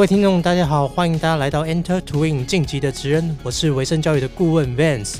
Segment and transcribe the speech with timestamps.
[0.00, 5.18] 各位听众，大家好，欢迎大家来到 Enter Twin 晋级的职人，我是维生教育的顾问 Vance。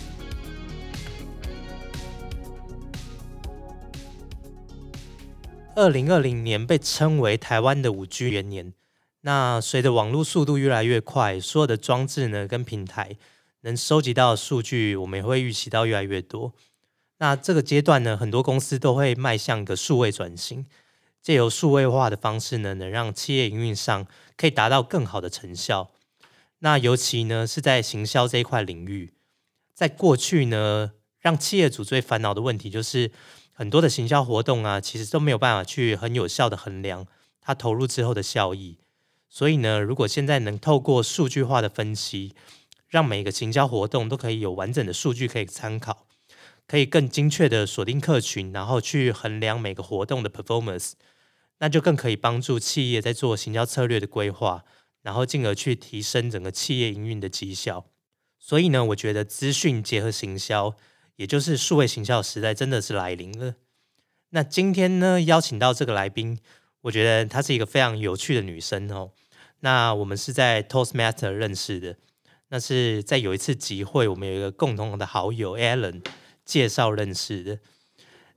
[5.74, 8.72] 二零二零年被称为台湾的五 G 元年。
[9.20, 13.18] 那随着网络速度越来越快，所有的装置呢跟平台
[13.60, 16.54] 能收集到的数据，我们也会预期到越来越多。
[17.18, 20.64] 那这个阶段呢，很多公司都会迈向一个数位转型，
[21.20, 24.06] 借由数位化的方式呢，能让企业营运上
[24.40, 25.90] 可以达到更好的成效。
[26.60, 29.12] 那尤其呢是在行销这一块领域，
[29.74, 33.10] 在过去呢，让企业主最烦恼的问题就是
[33.52, 37.06] 很多的行销活动啊，其实都没有办法去很有效的衡量
[37.42, 38.78] 它投入之后的效益。
[39.28, 42.34] 所以呢，如果现在能透过数据化的分析，
[42.88, 46.06] 让每个行销活动都可以有完整的数据可以参考，
[46.66, 50.92] 可以更精确的锁定客群，然后去衡量每个活动的 performance，
[51.60, 54.64] 那就更可以帮助企业在做行销策略的规划，
[55.02, 57.86] 然后进而去提升整个企业营运的绩效。
[58.38, 60.74] 所以呢，我觉得资讯结合行销，
[61.16, 63.54] 也就是数位行销时代，真的是来临了。
[64.30, 66.40] 那今天呢，邀请到这个来宾。
[66.82, 69.10] 我觉得她是一个非常有趣的女生哦。
[69.58, 71.96] 那我们是在 Toastmaster 认识的，
[72.48, 76.02] 那是在有一次集会，我们有一个共同的好友 Alan
[76.42, 77.58] 介绍认识的。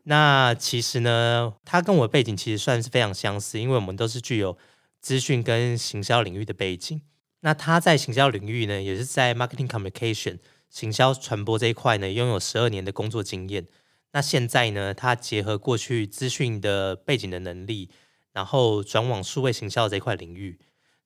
[0.04, 4.58] 那其实呢，他跟我背景其实算是非常相似，因为我们都是具有
[5.02, 7.02] 资讯跟行销领域的背景。
[7.42, 13.68] 那他在行销领域呢，也是在 Marketing Communication 行销传播这一块呢，拥有十二年的工作经验。
[14.12, 17.90] 那现在呢，他结合过去资讯的背景的能力。
[18.36, 20.58] 然后转往数位行销这一块领域，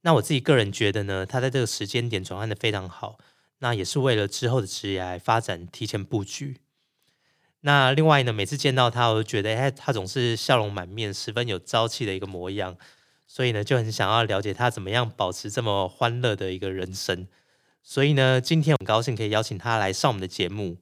[0.03, 3.17] 那我自己个人觉得呢，他在这个时间点转换的非常好，
[3.59, 6.61] 那也是为了之后的职业发展提前布局。
[7.61, 12.77] 那另外呢，每次见到他，我都觉得，哎，他总是笑容满面，十分有朝气的一个模样，
[13.25, 17.27] 所以呢，就很想要了解他怎么样保持这么欢乐的一个人生。
[17.81, 20.77] 所以呢，今天很高兴可以邀请他来上我们的节目。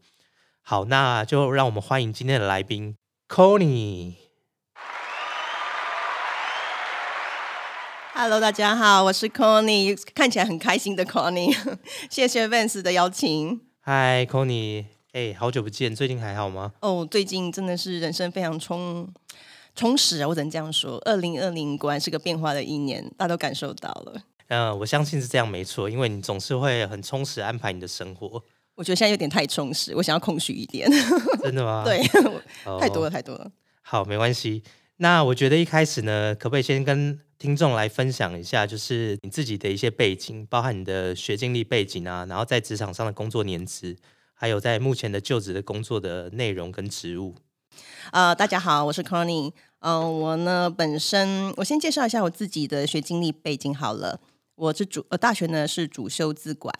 [0.61, 2.97] 好，那就让我们欢迎今天的来宾
[3.29, 4.15] c o n y
[8.15, 11.55] Hello，大家好，我是 Connie，看起来很开心的 Connie，
[12.09, 13.61] 谢谢 Vance 的邀请。
[13.83, 16.73] Hi Connie，哎，好久不见，最近还好吗？
[16.81, 19.07] 哦，最近真的是人生非常充
[19.73, 21.01] 充实啊，我只能这样说。
[21.05, 24.21] 二零二零果然是个变化的一年，大家都感受到了。
[24.49, 28.43] 嗯，我相信是这样，没错，因为你总是会很充实安排你的生活。
[28.75, 30.91] 我觉得现在有点太充实，我想要空虚一点。
[31.41, 31.85] 真的吗？
[31.87, 32.03] 对，
[32.77, 33.49] 太多了，太多了。
[33.83, 34.63] 好，没关系。
[34.97, 43.95] 那我觉得一开始呢，可不可以先跟听众来分享一下，就是你自己的一些背景，包含你的学经历背景啊，然后在职场上的工作年资，
[44.37, 47.35] 还有在目前的就职的工作的内容跟职务。
[48.11, 49.53] 呃，大家好，我是 Connie。
[49.79, 54.19] 嗯，我呢本身，我先介绍一下我自己的学经历背景好了。
[54.55, 56.73] 我是主呃大学呢是主修资管，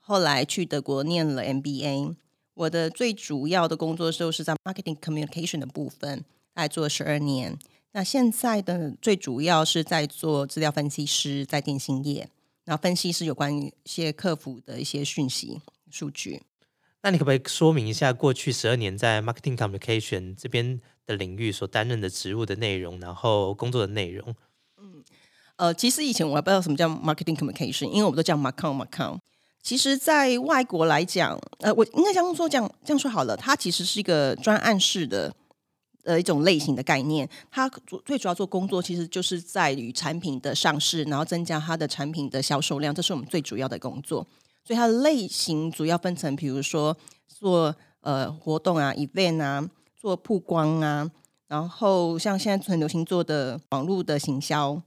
[0.00, 2.16] 后来去德国念了 MBA。
[2.54, 6.24] 我的最主要的工作就是在 Marketing Communication 的部分。
[6.54, 7.58] 大概做了十二年，
[7.92, 12.28] 那现在的最主要是在做资料分析师，在电信业，
[12.64, 16.42] 那分析是有关一些客服的一些讯息数据。
[17.02, 24.34] 那你可不可以说明一下过去十二年在 marketing communication 这边的领域所担任的职务的内容，然后工作的内容？
[24.78, 25.02] 嗯，
[25.56, 29.18] 呃，其实以前我还不知道什么叫 marketing communication，因为我们都叫 macom macom。
[29.62, 35.34] 其实，在外国来讲，呃，我应该这样说，这样这样说好了，它其实是一个专案式的。
[36.04, 44.26] 呃，一种类型的概念，它主最主要做工作，其实就是在于产品的上市，然后增加它的产品的销售量，这是我们最主要的工作。
[44.64, 46.96] 所以它的类型主要分成，比如说
[47.26, 51.10] 做呃活动啊、event 啊，做曝光啊，
[51.48, 54.82] 然后像现在很流行做的网络的行销，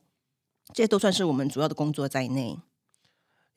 [0.73, 2.57] 这些都算是我们主要的工作在内。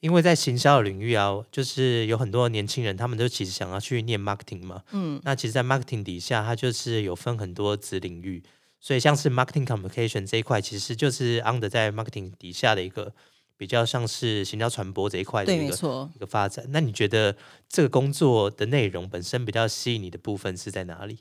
[0.00, 4.84] 因为在行销领域啊，就是有很多年轻人，他们都其实想要去念 marketing 嘛。
[4.92, 8.40] 嗯，那其实，在 marketing 底下，它就是有分很多子领域，
[8.78, 13.12] 所以像是 marketing communication 这一块，其实就是 under 在 marketing 底下的一个
[13.58, 16.64] 比较像是行销传播这一块的一个一个发展。
[16.70, 17.36] 那你觉得
[17.68, 21.18] 这个工作的内容本身比较吸引你的部分是在哪里？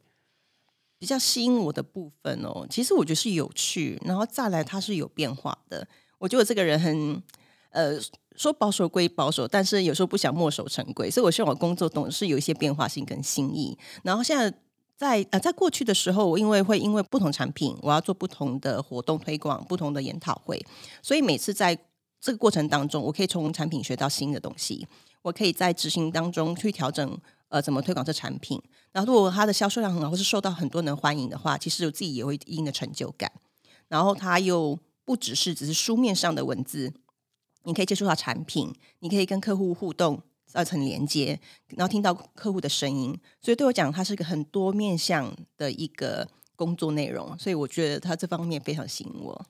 [0.97, 5.85] 比较吸引我的部分哦，其实我觉得是有趣，然后再来它是有变化的。
[6.19, 7.21] 我觉得我这个人很
[7.71, 7.99] 呃。
[8.37, 13.75] 说保守归保守，但是有时候不想墨守成规，所以我希望我工作总是有一些变化性跟新意。
[14.03, 14.55] 然后现在
[14.95, 20.63] 在呃，在过去的时候，我因为会因为不同产品，我要做不同的活动推广、不同的研讨会，
[21.01, 21.75] 所以每次在
[22.19, 24.87] 这个过程当中，我可以从产品学到新的东西，
[25.21, 27.17] 我可以在执行当中去调整
[27.49, 28.61] 呃怎么推广这产品。
[28.91, 33.31] 然后如果它的销售量很好，或是受到很多人欢迎的话，其实我自己也会一定的成就感。
[33.87, 36.93] 然后它又不只是只是书面上的文字。
[37.63, 41.37] 你可以接触到产品，你可以跟客户互动，造成连接，
[41.75, 43.17] 然后听到客户的声音。
[43.41, 46.25] 所以对我讲，它是一个很多面向的一个
[46.55, 47.37] 工作内容。
[47.37, 49.45] 所以我觉得它这方面非常吸引我。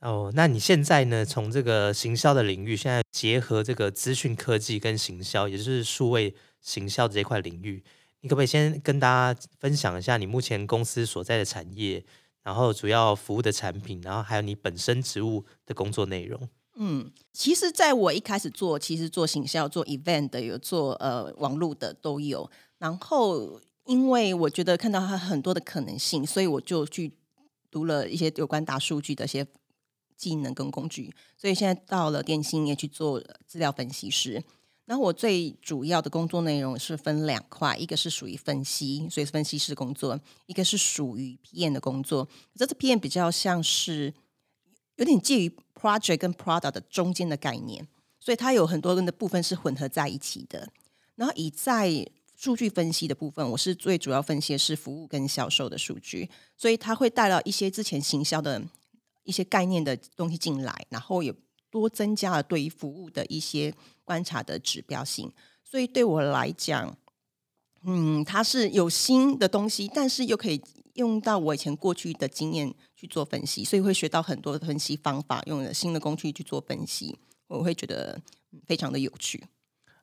[0.00, 1.24] 哦，那你现在呢？
[1.24, 7.82] 从这个行销的领域，现在结合这个资讯科技跟行销，也就是数位行销这一块领域，
[8.20, 12.04] 你可不可以先跟大家分享一下你目前公司所在的产业，
[12.42, 16.46] 然后主要服务的产品，然后还有你本身职务的工作内容？
[16.76, 22.48] 嗯，其实在我一开始做，其实做行销、做 event 的，有做呃网络的都有。
[22.78, 27.14] 然后因为我觉得看到它很多的可能性，所以我就去
[27.70, 29.46] 读了一些有关大数据的一些。
[30.16, 34.42] 技能跟工具，所以现在到了电信业去做资料分析师。
[34.86, 40.16] 然后我最主要的工作内容是分两块，一个是属于分析，所以分析师工作；
[40.46, 42.28] 一个是属于 PM 的工作。
[42.54, 44.14] 这次 PM 比较像是
[44.94, 47.88] 有点介于 project 跟 product 的中间的概念，
[48.20, 50.72] 所以它有很多人的部分是混合在一起的。
[51.16, 58.62] 然后以在数据分析的部分，我是最主要分析的是服务跟销售的数据，所以它会带到一些之前行销的。
[59.26, 61.34] 一些概念的东西进来，然后也
[61.70, 63.74] 多增加了对于服务的一些
[64.04, 65.30] 观察的指标性。
[65.62, 66.96] 所以对我来讲，
[67.84, 70.62] 嗯，它是有新的东西，但是又可以
[70.94, 77.18] 用到我以前过去的经验去做分析，所以会学到很多的分析方法，用了新的工具去做分析，
[77.48, 78.18] 我会觉得
[78.64, 79.44] 非常的有趣。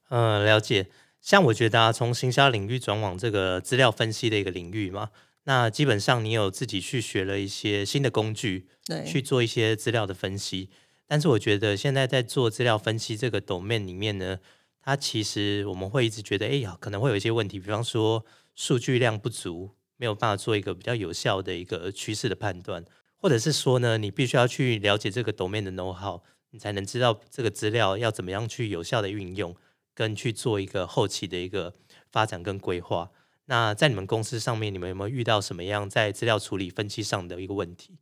[0.09, 0.89] 嗯，了解。
[1.21, 5.09] 像我觉得啊，从行销领域转往这个资料分析的一个领域嘛。
[5.45, 10.69] 那基本上你有自己去学了一些新的工具，对，去做一些资料的分析。
[11.06, 14.40] 但是我觉得现在在做资料分析这个 domain 里面呢，
[14.81, 18.25] 它其实我们会一直觉得，哎呀，可能会有一些问题，比方说
[18.56, 22.86] 数据量不足，没有办法做一个比较有效的一个趋势的判断，
[23.18, 29.54] 或者是说呢，你必须要去了解这个 domain 的 know how，你才能知道这个资料要怎么样去有效的运用，
[29.94, 31.74] 跟去做一个后期的一个
[32.12, 33.12] 发展跟规划。
[33.45, 37.98] 那在你们公司上面，你们有没有遇到什么样在资料处理分析上的一个问题？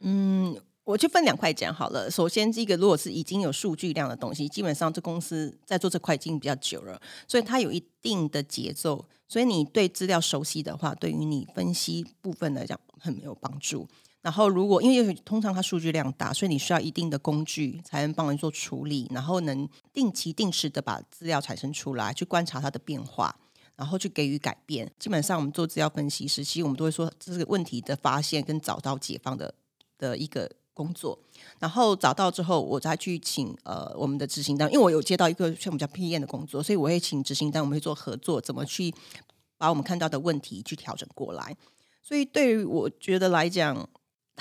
[0.00, 2.10] 嗯，我就分两块讲好了。
[2.10, 9.04] 首先，这个如果是已经有数据量的东西，基本上这公司在做这块已经比较久了，所以它有一定的节奏。
[9.28, 13.88] 所以你对资料熟悉的话，对于你分析部分来讲很没有帮助。
[14.20, 23.34] 然后，如果因为通常它数据量大，所以你需要一定的工具才能帮人做处理，然后能定期定时的把资料产生出来，去观察它的变化。
[23.76, 24.90] 然后去给予改变。
[24.98, 29.54] 基本上，我们做资料分析时，其实我们都会说这是问题的发现跟找到解放的
[29.98, 31.18] 的一个工作。
[31.58, 38.94] 然后找到之后，我再去请呃我们的执行单，因为我有接到一个像我们叫 PM 的工作，所以我会请执行单，我们会做合作，怎么去
[39.56, 41.56] 把我们看到的问题去调整过来。
[42.02, 43.88] 所以对于我觉得来讲。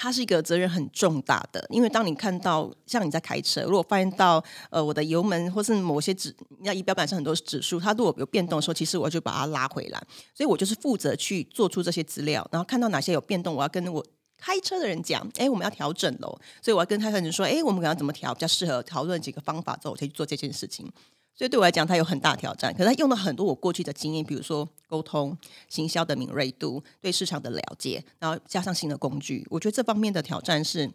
[0.01, 10.03] 它是一个责任很重大的，因为当你看到像你在开车，如果发现到呃我的油门或是某些指，那仪表板上很多指数，它如果有变动的时候，其实我就把它拉回来。
[10.33, 14.03] 所以我就是负责去做出这些资料，然后看到哪些有变动，我要跟我
[14.39, 16.35] 开车的人讲，哎，我们要调整喽。
[16.63, 20.91] 所以我要跟开车人说，哎，我们可能要怎么调比较适合，讨论几个方法之后，我才去做这件事情。
[21.33, 22.71] 所以对我来讲，它有很大挑战。
[22.73, 25.35] 可是它用了很多我过去的经验，比如说沟通、
[25.69, 30.91] 行销的敏锐度、对市场的了解，然后加上新的工具，我觉得这方面的挑战是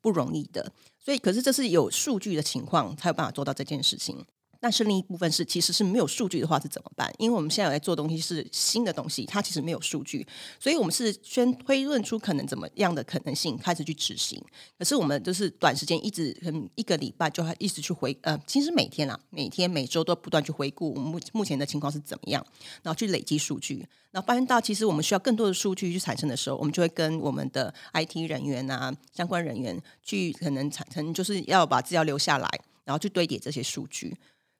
[0.00, 0.72] 不容易的。
[0.98, 4.24] 所以，可是这是有数据的情况才有办法做到这件事情。
[4.60, 7.12] 但是另一部分是，其实是没有数据的话是怎么办？
[7.18, 10.26] 因为我们现在有在做东西是新的东西，它其实没有数据，
[10.58, 14.42] 所以我们是先推论出可能怎么样的可能性，开始去执行。
[14.76, 22.44] 可是我们就是短时间一直很，一个礼拜就一直去回，呃，其实每天啊，每天每周都不断去回顾我们目目前的情况是怎么样，
[22.82, 23.86] 然后去累积数据。
[24.10, 32.48] 然后发现到其实我们需要更多的数据去产生的时候，我们就会跟我们的 IT 人员啊相关人员去可能产生，就是要把资料留下来，
[32.84, 34.16] 然后去堆叠这些数据。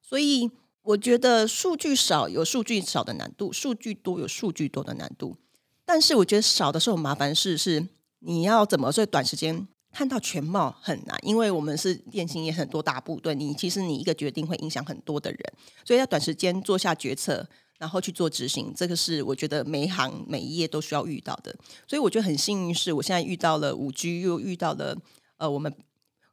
[0.09, 0.49] 所以
[0.81, 5.37] 我觉得数据少有数据少的难度，数据多有数据多的难度。
[5.85, 7.87] 但是我觉得少的时候麻烦事是
[8.17, 15.39] 你要怎么在短时间看到全貌很难，因为我们是电信业很多大部队，你其实你一个决定会影响很多的人，
[15.85, 17.47] 所以要短时间做下决策，
[17.77, 21.55] 然后去做执行，这个是我觉得每一行每一页都需要遇到的。
[21.87, 24.97] 所以我觉得很幸运是我现在遇到了五 G，又遇到了
[25.37, 25.71] 呃我们。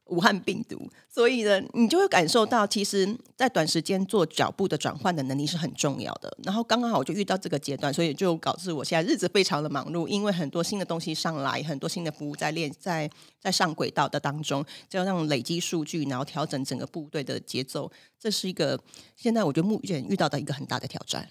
[0.09, 6.35] 武汉病毒，所以呢，你就会感受到，其实，在短时间做脚步的转换的能力是很重要的。
[6.43, 13.09] 然后刚刚好我就遇到这个阶段，所以就导致我现在日子非常的忙碌，因为很多新的东西上来，很多新的服务在练，在
[13.39, 18.79] 在上轨道的当中，就要让累积数据，然后调整整个部队的节奏，这是一个
[19.15, 21.29] 现在我觉得目前遇到的一个很大的挑战。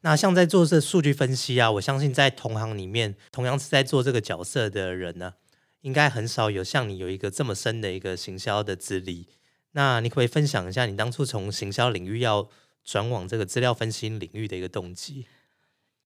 [0.00, 5.34] 那像在做这数据分析啊，我相信在同行里面，同样是在做这个角色的人呢。
[5.80, 9.28] 应该很少有像你有一个这么深的一个行销的资历。
[9.72, 12.48] 那你可不可以分享一下你当初从行销领域要
[12.84, 15.26] 转往这个资料分析领域的一个动机？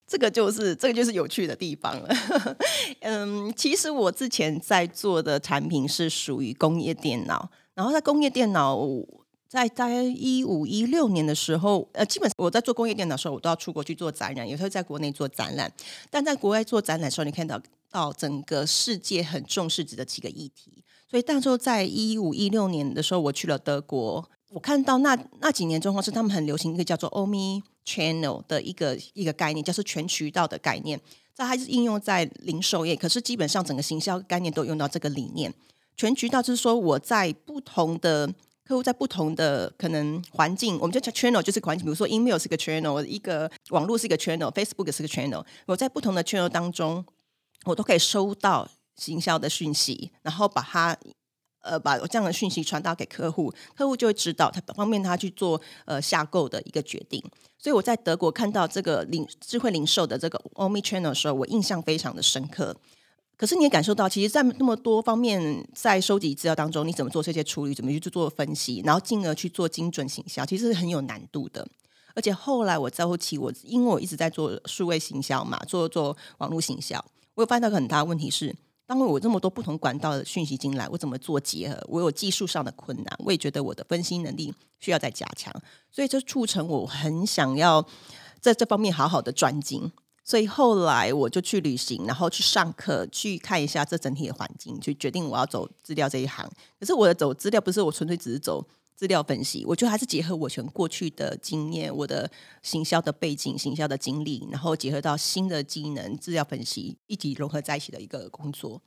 [0.05, 2.09] 这个就是这个就是有趣的地方了。
[3.01, 8.79] 嗯，其实我之前在做的产品是属于工业电脑，然后在工业电脑
[9.49, 15.73] 在大概一五一六年的时候，呃，基本上我在做工业电脑的时候，我都要出国去做展览，有时候在国内做展览。
[16.11, 17.59] 但在国外做展览的时候，你看到
[17.93, 31.01] 到整个世界很重视指的几个议题，所以当时候在一五一六年的时候，我去了德国，我看到那那几年状况是他们很流行一个叫做 Omi Channel 的一个一个概念，叫做全渠道的概念，
[31.37, 35.53] 这还是应用在零售业，可是基本上整个行销概念都用到这个理念。
[35.97, 38.35] 全渠道就是说我在不同的。
[38.65, 45.45] 客户在不同的可能环境，我们就叫 channel 就是环境，比如说 email 是个 channel，一个网络是一个 channel，Facebook 是个 channel。
[45.67, 47.05] 我在不同的 channel 当中，
[47.65, 50.97] 我都可以收到行销的讯息，然后把它
[51.61, 57.23] 呃把这样的讯息传达给客户，客户就会知道，他方便他去做呃下购的一个决定。
[57.59, 62.77] 所以我在德国看到这个零智慧零售的这个 Omni Channel 的时候，我印象非常的深刻。
[63.37, 71.67] 可是你也感受到，其实，在那么多方面在收集资料当中，你怎么做这些处理，怎么去做分析，然后进而去做精准行销，其实是很有难度的。
[72.15, 77.05] 而且后来我在后期，我因为我一直在做数位行销嘛，做做网络行销，
[77.35, 78.55] 我有发现到个很大的问题是，
[78.87, 81.83] 当我有这么多不同管道的讯息进来，我怎么做结合？
[81.89, 85.53] 我有技术上的困难，我也觉得我的分析能力需要再加强，
[85.91, 87.87] 所以这促成我很想要
[88.41, 89.91] 在这方面好好的专精。
[90.25, 96.49] 所以后来我就去旅行，然后去上课，去看一下这整体的环境，去决定我要走资料这一行。
[96.79, 98.65] 可是我的走资料不是我纯粹只是走
[99.03, 102.31] 资料分析，我觉得还是结合我全过去的经验、我的
[102.63, 108.81] 行销的背景、行销的经历，然后结合到新的技能，资料分析一起融合在一起的一个工作。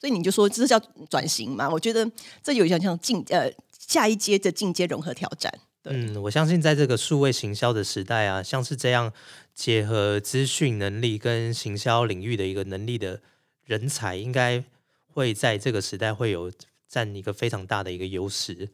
[0.00, 0.76] 所以你就说这叫
[1.08, 1.70] 转型嘛？
[1.70, 2.10] 我觉得
[2.42, 3.48] 这有点像进呃
[3.78, 5.54] 下一阶的进阶融合挑战。
[5.84, 9.12] 嗯，我相信在这个数位行销的时代啊，像是这样
[9.54, 13.20] 结合资讯能力跟行销领域的一个能力的
[13.64, 14.64] 人才，应该
[15.06, 16.50] 会在这个时代会有
[16.88, 18.70] 占一个非常大的一个优势。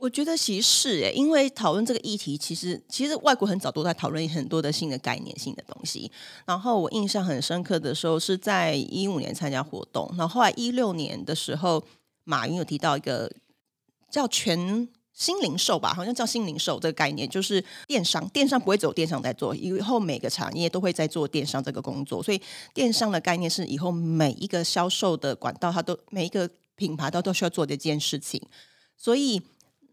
[0.00, 6.10] 我觉得其实是诶，因为讨论这个议题，其实其实外国很早都在讨论很多的新的概念性的东西。
[6.46, 11.84] 然后我印象很深刻的时候是在一五年参加活动，然后后来一六年的时候，
[12.24, 13.30] 马云有提到一个
[14.10, 14.88] 叫全。
[15.12, 18.26] 新零售吧，好像叫新零售这个概念，就是电商。
[18.30, 22.22] 电商不会只有电商在做，以后每个产业都会在做电商这个工作。
[22.22, 22.40] 所以，
[22.72, 28.40] 电商的概念是以后每一个销售的管道，它都每一个品牌都都需要做这件事情。
[28.96, 29.42] 所以，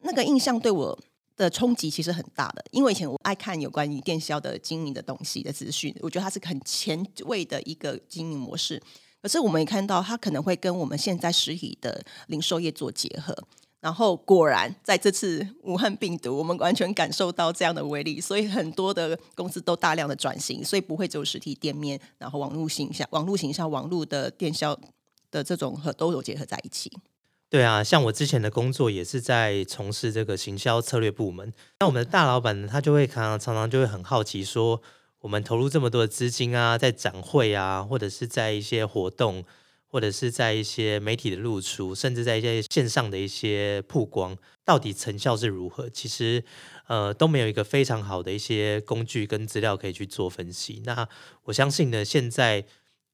[0.08, 0.98] 那个印象对我
[1.36, 8.82] 的冲击其实很大的，因为以前我爱看有关于电销的经营的东西的资讯，我觉得它是很前卫的一个经营模式。
[9.22, 13.36] 可是，我们也看到它可能会跟我们现在实体的零售业做结合。
[13.80, 24.78] 然后果然在这次武汉病毒，我们完全感受到这样的威力，所以很多的公司都大量的转型，所以不会只有实体店面，然后网络形象、网络形象、网络的电销
[25.30, 26.92] 的这种和都有结合在一起。
[27.50, 34.82] 对啊，像我之前的工作也是在从事这个行销策略部门，那我们的大老板呢，他就会常常常常就会很好奇说，
[35.22, 39.46] 我们投入这么多的资金啊，在展会啊，或者是在一些活动。
[39.89, 45.89] 或者是在一些媒体的露出，甚至在一些线上的一些曝光，到底成效是如何？
[45.89, 46.44] 其实，
[46.88, 50.82] 呃，都没有一个非常好的一些工具跟资料可以去做分析。
[50.86, 51.08] 那
[51.46, 52.66] 我相信呢，现在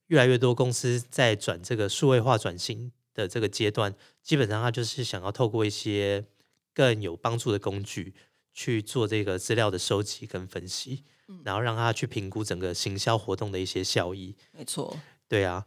[0.08, 6.26] 越来越多公司在转这个数位化转型的这个阶段，基本上他就是想要透过一些
[6.74, 8.14] 更有帮助的工具
[8.52, 11.04] 去做这个资料的收集跟分析，
[11.44, 14.36] 然后让他去评估整个行销活动的一些效益。
[14.52, 15.66] 没错，对啊。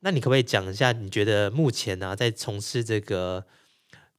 [0.00, 3.46] 那你可不可以讲一下，你觉得目前呢，在从事这个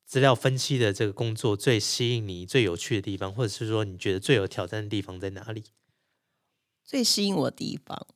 [0.05, 5.63] 资料分析的这个工作，最吸引你、最有趣的地方，或者是说你觉得最有挑战的地方在哪里？
[6.83, 8.07] 最吸引我的地方，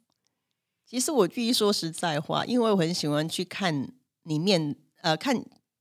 [0.85, 5.35] 其实我必须说实在话，因为我很喜欢去看里面呃看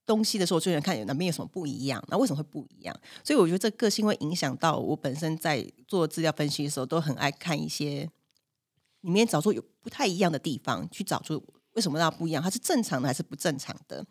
[0.06, 2.02] 东西的时候，最喜欢看哪边有什么不一样。
[2.08, 2.98] 那为什么会不一样？
[3.22, 8.10] 所以我觉得这个性会影响到我本身在做资料分析的时候，都很爱看一些
[9.02, 11.42] 里面找出有不太一样的地方，去找出。
[11.74, 12.42] 为什么它不一样？
[12.42, 14.04] 它是正常的还是不正常的？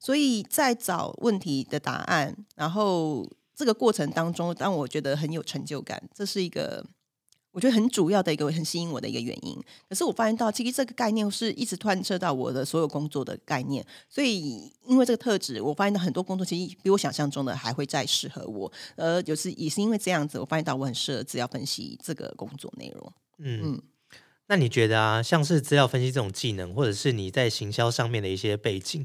[0.00, 6.02] 所以在找问题的答案，然后这个过程当中，让我觉得很有成就感。
[6.12, 6.84] 这是一个
[7.56, 9.58] 我觉得很主要的一个很吸引我的一个原因。
[9.88, 13.82] 可是我发现到，其实这个概念是一直贯彻到我的所有工作的概念。
[14.10, 18.70] 所以因为这个特质，我发现到很多工作其实比我想象中的还会再适合我。
[18.96, 23.12] 呃，有时也是因为这样子，我发现到我很适合资料分析这个工作内容。
[23.38, 23.80] 嗯。
[24.48, 29.02] 那你觉得啊，像是资料分析这种技能，或者是你在行销上面的一些背景，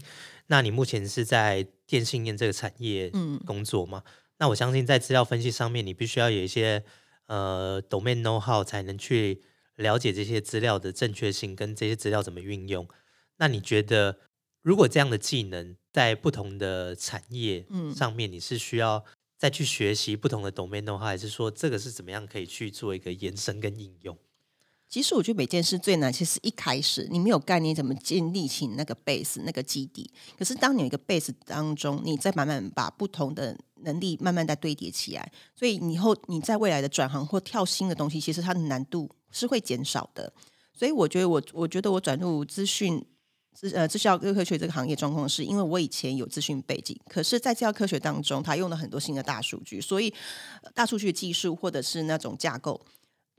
[0.48, 4.04] 那你目前是在电信业这个产业嗯工作吗。
[4.38, 6.84] 那我相信在资料分析上面，你必须要有一些
[7.32, 9.42] 呃 domain know how 才能去
[9.78, 12.86] 了解这些资料的正确性跟这些资料怎么运用。
[13.38, 14.20] 那你觉得，
[14.62, 19.06] 如果这样的技能在不同的产业上面，你是需要
[19.38, 24.18] 再去学习不同的 domain know how，还是说这个是怎么样可以去做一个延伸跟应用？
[24.92, 30.12] 其实我觉得每件事最难，其实一开始你没有概念怎么建立起那个 base 那个基底。
[30.38, 40.34] 可是当你有一个 base 当中，你再慢慢把不同的能力慢慢再堆叠起来，所以以后你在未来的转行或跳新的东西，其实它的难度是会减少的。
[40.78, 43.02] 所以我觉得我我觉得我转入资讯
[43.54, 50.14] 资呃资料科学这个行业状况，是因为我以前有资讯背景，可是在资料科学当中，它用了很多新的大数据，所以
[50.74, 52.86] 大数据技术或者是那种架构。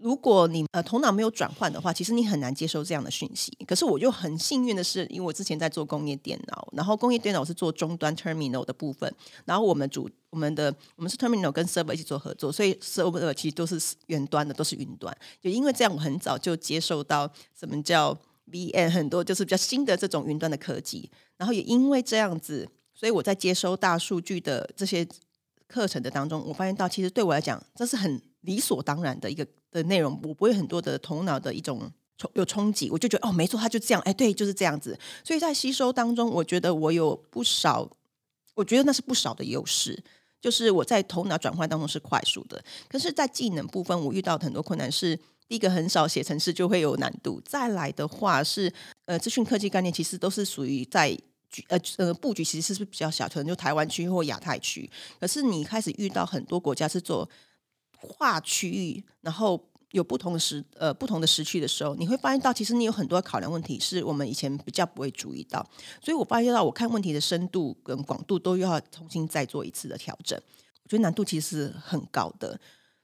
[0.02, 3.56] 如果你呃头脑没有转换的话，其实你很难接受这样的讯息。
[3.66, 9.10] 可是我就很幸运的是，因为我之前在做工业电脑，然后工业电脑是做终端 terminal 的部分，
[9.44, 15.16] 然后我们主我们的我们是 terminal 跟 server 一起做合作，所以 server 其实都是远端的，都是云端。
[15.40, 18.16] 就因为这样，我很早就接受到什么叫
[18.50, 21.08] vn，很多就是比较新的这种云端的科技。
[21.36, 25.06] 然后也因为这样子，所以我在接收大数据的这些
[25.68, 29.46] 课程的当中，我发现到其实对我来讲，这是很理所当然的一个。
[29.72, 34.98] 的内容我不会很多的头脑的一种冲有冲击，我就觉得哦，没错，他就这样，哎，对，就是这样子。
[35.24, 37.90] 所以在吸收当中，我觉得我有不少，
[38.54, 40.04] 我觉得那是不少的优势，
[40.42, 42.62] 就是我在头脑转换当中是快速的。
[42.86, 45.18] 可是，在技能部分，我遇到很多困难是：
[45.48, 48.70] 第一个，很少写程式就会有难度；再来的话是，
[49.06, 51.18] 呃，资讯科技概念其实都是属于在
[51.48, 54.90] 局呃呃布局，其实是比较小，可能就台湾区或亚太区。
[55.18, 57.26] 可是你开始遇到很多国家是做。
[58.02, 59.62] 跨区域，然后
[59.92, 65.64] 有不同时呃不同的时区的时候，你会发现到其实你有很多考量问题是我们以前比较不会注意到，
[66.00, 70.40] 所以我发现到我看问题的深度跟广度都要重新再做一次的调整，
[70.84, 72.58] 我觉得难度其实很高的，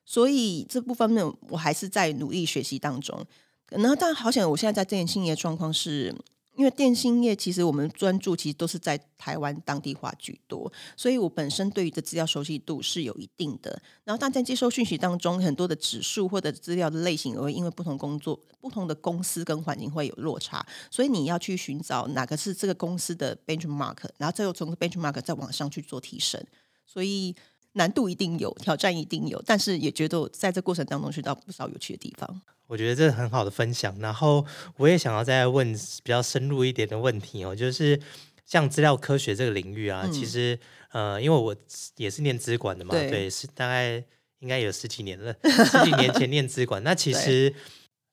[0.05, 3.25] 所以这部分呢，我还是在努力学习当中。
[3.71, 6.15] 然后，但好想我现在在这件信业状况是。
[6.59, 13.81] 因为电信业其实我们专注其实都是在台湾当地化居多，所以我本身对于的资料熟悉度是有一定的。
[14.03, 26.45] 然后，但在接收讯息当中，很多的指数或者资料的类型，会因为不同工作、不同的公司跟环境会有落差，所以你要去寻找哪个是这个公司的 benchmark，然后再由从 benchmark 再往上去做提升。
[26.85, 27.37] 所以
[27.79, 32.43] 难度一定有，挑战一定有，但是也觉得在这过程当中学到不少有趣的地方。
[32.67, 34.45] 我觉得这是很好的分享，然后
[34.77, 37.99] 我也想要再问比较深入一点的问题哦，就是
[38.45, 40.59] 像资料科学这个领域啊，其实
[40.91, 41.57] 呃，因为我
[41.97, 44.05] 也是念资管的嘛，对，是大概
[44.41, 47.55] 应该有十几年了，十几年前念资管， 那其实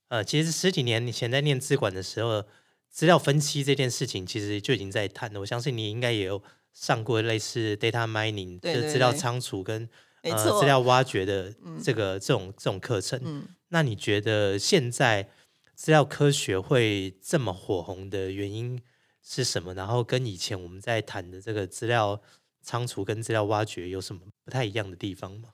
[0.08, 2.45] 呃，其实十几年前在念资管的时候，
[2.89, 5.41] 资料分析这件事情其实就已经在谈了。
[5.41, 6.41] 我相信你应该也有
[6.76, 9.90] 上过类似 data mining，就是资料仓储跟
[10.22, 11.52] 呃资料挖掘的
[11.84, 13.20] 这个这种这种课程。
[13.24, 15.28] 嗯那你觉得现在
[15.74, 18.80] 资料科学会这么火红的原因
[19.24, 19.74] 是什么？
[19.74, 22.22] 然后跟以前我们在谈的这个资料
[22.62, 25.50] 仓储跟资料挖掘有什么不太一样的地方吗？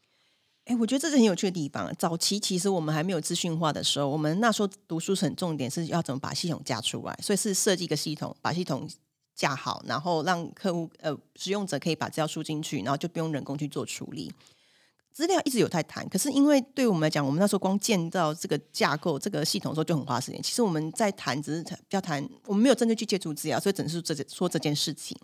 [0.65, 1.91] 哎，我觉得这是很有趣的地方。
[1.97, 8.87] 早期其实我们还没有资讯化的时候，我们那时候读书是很重点是要怎么把系统架出来，所以是设计一个系统，把系统
[9.41, 14.31] 架好，然后让客户呃使用者可以把资料输进去，然后就不用人工去做处理。
[15.11, 20.39] 资料一直有在谈，可是因为对我们来讲，我们那时候光建造这个架构、这个系统的时候就很花时间。
[20.43, 25.17] 其实我们在谈，只是比较谈，我们没有真正去接触资料，所以只是这说这件事情，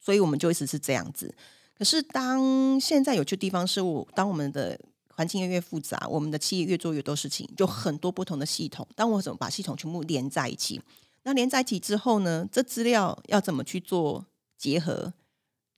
[0.00, 1.34] 所以我们就一直是这样子。
[1.76, 8.86] 可是当现在有趣的地方是，我当我们的环境越越复杂，我们的企业越做越多事情，就很多不同的系统。
[8.94, 10.80] 当我怎么把系统全部连在一起？
[11.26, 12.48] 那连在一起之后呢？
[12.52, 15.12] 这资料要怎么去做结合？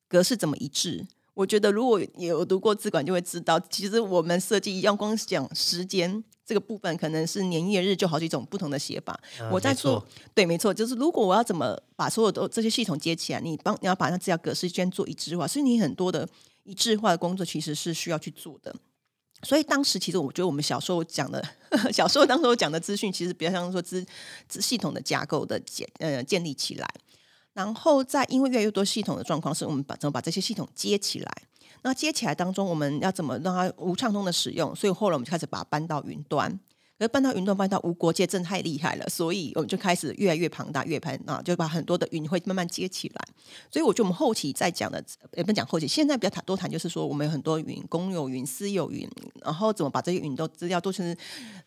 [0.06, 1.06] 格式怎么一致？
[1.32, 9.18] 我觉得如果有读过资管，就会知道，其实我们设计一样，光讲时间这个部分，可能是年月日就好几种不同的写法。
[9.50, 16.28] 我在做，对，没错，就是如果我要怎么把所有的这些系统接起来，你帮你要把那资料格式先做一致化，所以你很多的
[16.64, 18.76] 一致化的工作其实是需要去做的。
[19.42, 21.42] 所以当时其实我觉得我们小时候讲的，
[21.92, 24.04] 小时候当时候讲的资讯，其实比较像说资
[24.48, 26.88] 资系统的架构的建呃建立起来。
[27.52, 31.32] 然后在因为越来越多系统的状况，是我们把怎么把这些系统接起来？
[31.82, 34.74] 那接起来当中，我们要怎么让它无畅通的使用？
[34.74, 36.58] 所以后来我们就开始把它搬到云端。
[36.98, 39.08] 而搬到云端，搬到无国界，真太厉害了。
[39.08, 43.28] 所以我们就开始越来越庞大，越喷啊，就把很多的云会慢慢接起来。
[43.70, 45.02] 所以我觉得我们后期在讲的，
[45.34, 49.08] 也不讲后期，现在比较谈多谈，就是说我们有很多云，公有云、私有云，
[49.42, 51.16] 然后怎么把这些云都资料都是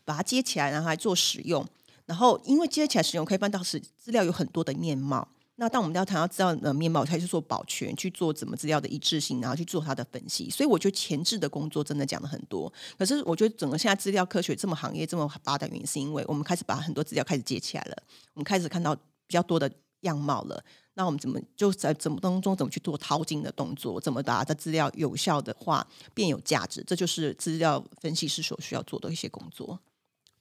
[0.04, 1.66] 把它接起来，然后来做使用。
[2.06, 5.28] 然后因为接起来使用，可以搬到是资料有很多的面貌。
[5.62, 10.50] 那当我们要谈到资料的面貌，才去做保全，去做怎么资料的一致性，然后去做它的分析。
[10.50, 12.74] 所以我觉得前置的工作真的讲了很多。
[12.98, 17.96] 可是我觉得整个现在资料科学这么行业这么发达，原因是因为我们开始把很多资料开始接起来了，
[18.34, 20.64] 我们开始看到比较多的样貌了。
[20.96, 24.02] 那我们怎么就在怎么当中怎么去做淘金的动作？
[24.02, 26.84] 怎么把它资料有效的话变有价值？
[26.88, 29.80] 这就是资料分析师所需要做的一些工作。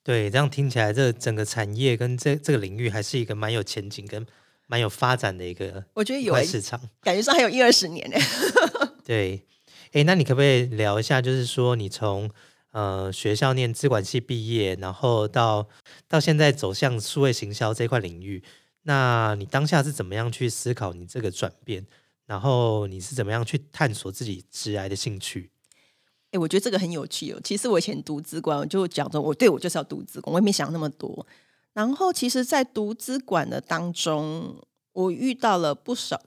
[0.02, 4.26] 对，这样听起来，这整个产业跟这这个领域还是一个蛮有前景跟
[4.70, 8.16] 蛮有发展的一个，我觉得有市场，感觉上还有一二十年呢。
[9.04, 9.44] 对，
[9.90, 12.30] 哎，那你可不可以聊一下，就是说你从
[12.70, 15.68] 呃学校念资管系毕业，然后到
[16.06, 18.44] 到现在走向数位行销这块领域？
[18.82, 21.84] 那你当下是怎么样去思考你这个转变？
[22.26, 25.50] 然后你是怎么样去探索自己直来的兴趣？
[26.30, 27.40] 哎，我觉得这个很有趣哦。
[27.42, 31.26] 其实我以前读资管，我就讲着我对我就是要读资管，我也没想那么多。
[31.72, 34.56] 然后其实，在读资管的当中，
[34.92, 36.20] 我遇到了不少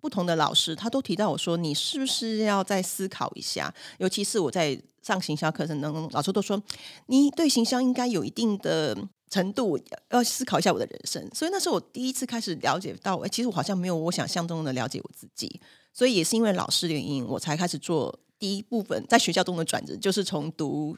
[0.00, 6.62] 不同的老师，他都提到我说：“你是不是要再思考一下？”尤其是我在上行销课程当中，老师都说
[7.06, 8.96] ：“你对行销应该有一定的。”
[9.28, 9.76] 程度
[10.10, 15.60] 要思考一下我的人生，所以那时候我第一次开始了解到，哎，其实我好像没有我想象中的了解我自己，
[15.92, 20.96] 所以也是因为老师的原因，我才开始做第一部分在学校中的转职，就是从读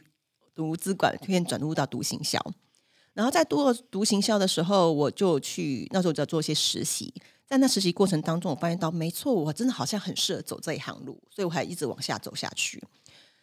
[0.54, 2.38] 读资管变转入到读行销，
[3.18, 7.12] 然后在读读行销的时候，我就去那时候就要做一些实习，
[7.44, 12.80] 在那实习过程当中，我发现到没错，我真的好像很适合走这一行路，所以我还一直往下走下去。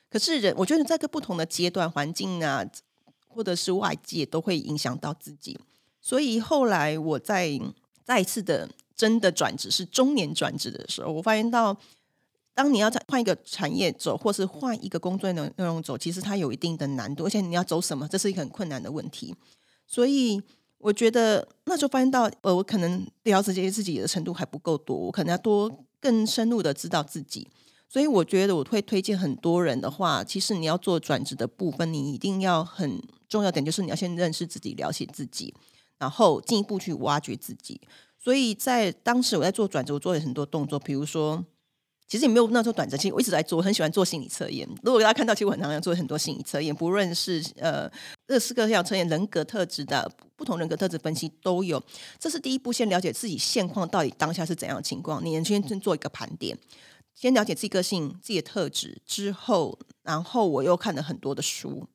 [0.10, 2.66] 可是人，我觉得在个不同的阶段环境啊。
[3.28, 5.60] 或者是外界都会影响到自己，
[6.00, 7.52] 所以后来我在
[8.02, 11.76] 再一次的真的转职是中年转职的时候，我发现到，
[12.54, 19.36] 当你要在换一个产业走，或是换一个工作内内容走，其实它有一定的难度，而且你要走什么，这是一个很困难的问题。
[19.88, 20.42] 所以
[20.78, 27.48] 我觉得那时候发现到，呃，我可能了解自己的程度还不够多，我可能要多更深入的知道自己。
[27.88, 35.54] 所以我觉得我会推荐很多人的话，其实你要做转职的部分，你一定要很重要点就是你要先认识自己、了解自己，
[35.98, 37.80] 然后进一步去挖掘自己。
[38.18, 41.46] 所以在当时我在做转职，我做了很多动作，比如说，
[42.08, 44.68] 其实也没有那时候转职，其实我一直在做，我很喜欢做心理测验。
[44.84, 47.90] 如果大家看到，其实我很常常做很多心理测验，不论是呃
[48.28, 51.82] 各式各样测验、人格特质的不同人格特质分析都有。
[52.20, 56.58] 这是第一步，先了解自己现况到底当下是怎样的情况，你先做一个盘点。
[57.16, 61.88] 先了解自己个性、自己的特质之后，然后我又看了很多的书，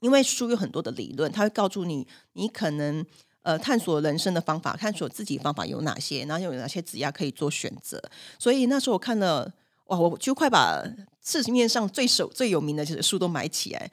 [0.00, 3.04] 因为书有很多的理论，它会告诉你你可能
[3.42, 8.02] 呃探索人生的方法，探索自己方法有哪些，然后有哪些指压可以做选择。
[8.38, 9.52] 所以那时候我看了
[9.86, 10.82] 哇，我就快把
[11.22, 13.90] 市面上最首最有名的这些书都买起来。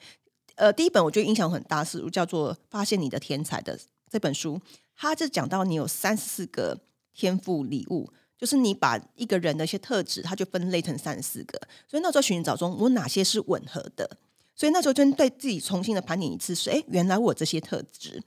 [0.56, 3.78] 呃，第一本我觉得影响很大是叫做《发现你的天才》的
[4.10, 4.60] 这本书，
[4.96, 6.78] 它就讲到你有三十四个
[7.14, 8.10] 天赋礼物。
[8.38, 14.16] 就是你把一个人的一些特质，他就分类成三十四个，所以那时候寻找中我哪些是吻合的，
[14.56, 18.22] 所以那时候就对自己重新的盘点一次，是哎，原来我这些特质。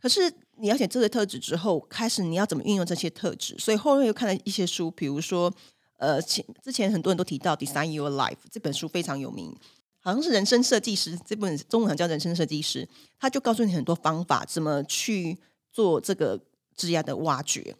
[0.00, 3.56] 可是你了解这个特质之后，开始你要怎么运用这些特质？
[3.58, 5.52] 所以后面又看了一些书，比如说
[5.98, 9.54] 呃，前之前很多人都提到《Design Your Life》这本书非常有名，
[10.00, 15.38] 好像是人生设计师这本中文叫人生设计师，他就告诉你很多方法，怎么去
[15.70, 16.40] 做这个
[16.74, 17.76] 质押的挖掘。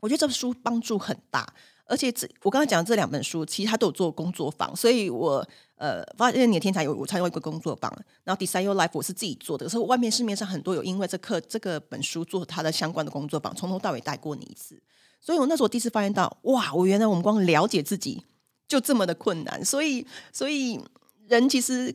[0.00, 5.48] 我觉得这本书帮助很大，而且这我刚才讲这两本书，其实他都有做工作坊，所以我
[5.78, 7.90] 呃发现你的天才有我参加一个工作坊，
[8.24, 14.78] 然后 Design Your Life 我是自己做的，所以外面市面上很多有因为这课这个本书做他的相关的工作坊，从头到尾带过你一次，
[15.20, 18.22] 所以我那时候第一次发现到，哇，我原来我们光了解自己
[18.66, 20.78] 就这么的困难，所以所以
[21.26, 21.94] 人其实。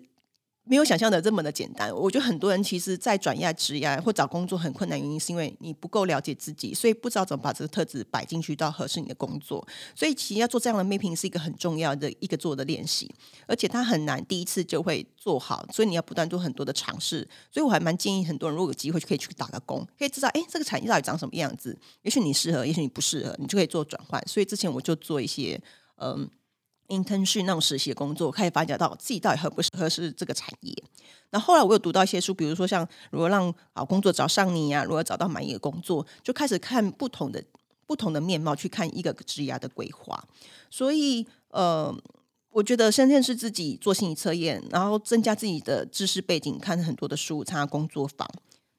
[0.65, 1.93] 没有想象的这么的简单。
[1.93, 9.65] 我觉得很多人其实，在转业、职业或找工作很困难，原因是因为你不够了解自己，所以不知道怎么把这个特质摆进去到合适你的工作。
[9.93, 13.13] 所以，其实要做这样的 mapping 是一个很重要的一个做的练习，
[13.45, 17.27] 而且它很难第一次就会做好，所以你要不断做很多的尝试。
[17.51, 21.77] 所以我还蛮建议很多人，如果有机会就可以去打个工，可以知道哎，这个产业到底长什么样子。
[22.03, 24.25] 也许你适合，也许你不适合，你就可以做转换。
[24.25, 25.61] 所以之前我就做一些
[25.97, 26.29] 嗯。
[26.87, 30.83] Internship 那种实习的工作，开始发觉到自己到底合不合适这个产业。
[31.31, 37.43] 那后来我有读到一些书，比如说像如何让好工作找上你呀，如何找到满意的工作，就开始看不同的
[37.87, 40.23] 不同的面貌，去看一个职涯的规划。
[40.69, 41.95] 所以呃，
[42.49, 48.29] 我觉得先认识自己，做心理测验，然后增加自己的知识背景，看很多的书，参加工作坊，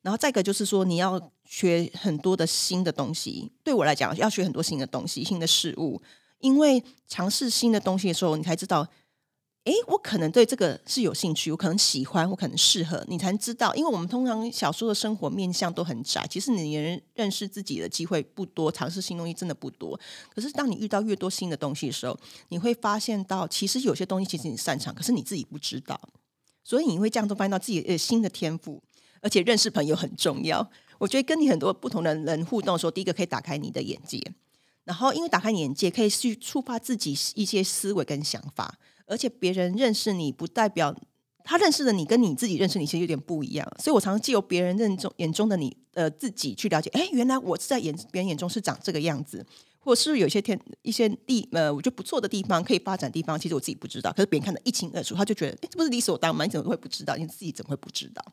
[0.02, 3.50] 然后再一个就是说你要学很多的新的东西。
[3.64, 6.00] 对我来讲，要学很多新的东西，新的事物。
[6.44, 8.86] 因为尝试新的东西的时候，你才知道
[9.64, 13.74] 诶，我可能对这个是有兴趣，我可能喜欢，我可能适合，你才知道。
[13.74, 19.98] 因为我们通常小说的生活面向都很窄，其实你认认识自己的机会不多，尝试新东西真的不多。
[20.34, 22.14] 可是当你遇到越多新的东西的时候，
[22.50, 25.98] 你会发现到，其实有些东西其实你擅长，可是你自己不知道。
[26.62, 28.82] 所以你会这样都发现到自己的新的天赋，
[29.22, 30.70] 而且认识朋友很重要。
[30.98, 34.20] 我觉得跟你很多不同的人互动的时候，第一个可以打开你的眼界，
[34.84, 38.78] 然后因为打开眼界，可以去触发自己一些思维跟想法。
[39.06, 40.94] 而且别人认识你，不代表
[41.42, 43.70] 他认识的你跟你自己认识你其实有点不一样。
[43.78, 46.88] 所以我常常借由别人认中眼中的你，呃，自己去了解。
[46.94, 49.44] 哎，原来我是在眼别人眼中是长这个样子，
[49.78, 54.10] 或是有些天一些地呃，我觉得不错的地方可以发展地方，其实我自己不知道。
[54.12, 56.48] 可是别人看得一清二楚，他就觉得哎，这不是理所当然？
[56.48, 57.14] 你怎么会不知道？
[57.16, 58.24] 你自己怎么会不知道？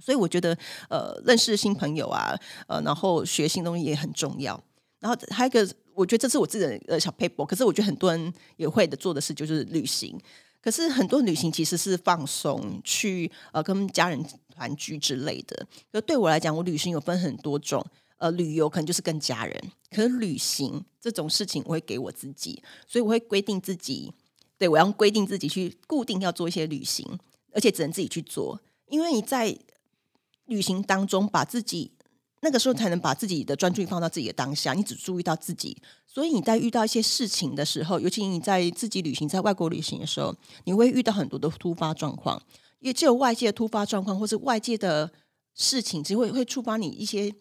[0.00, 0.58] 所以我觉得
[0.88, 4.60] 呃，认识新朋友啊，呃，然后学新东西也很重要。
[5.04, 5.74] 然后还有一个。
[5.96, 10.20] 我觉得这是我自己的呃小 paper，可是我觉得很多人也会的做的事就是旅行。
[10.60, 14.20] 可是很多旅行其实是放松，去呃跟家人
[14.52, 15.64] 团聚之类的。
[15.92, 17.80] 可对我来讲，我旅行有分很多种，
[18.16, 24.12] 呃，旅游可能就是跟家人，可是旅行这种事情我会给我自己，所以我会规定自己，
[24.58, 27.06] 对我要规定自己去固定要做一些旅行，
[27.52, 29.56] 而且只能自己去做，因为你在
[30.46, 31.92] 旅行当中把自己。
[32.44, 35.74] 那个时候才能把自己的专注力放到自己的当下，你只注意到自己，
[36.06, 42.40] 所以你在遇到一些事情的时候，尤其你在自己旅行、在外国旅行的时候，你会遇到很多的突发状况，
[42.80, 45.10] 也只有外界的突发状况，或是外界的
[45.54, 47.34] 事情，只会会触发你一些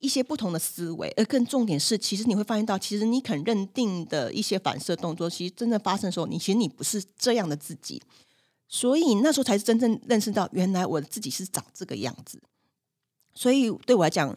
[0.00, 1.08] 一些不同的思维。
[1.16, 8.02] 而更重点是，其实你会发现到，其实你肯认定的一些反射动作，其实真正发生的时候，你其实你不是这样的自己，
[8.66, 12.42] 所以那时候才是真正认识到，原来我自己是长这个样子。
[13.34, 14.36] 所以对我来讲，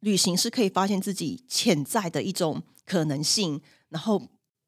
[0.00, 4.20] 旅行是可以发现自己潜在的一种可能性，然后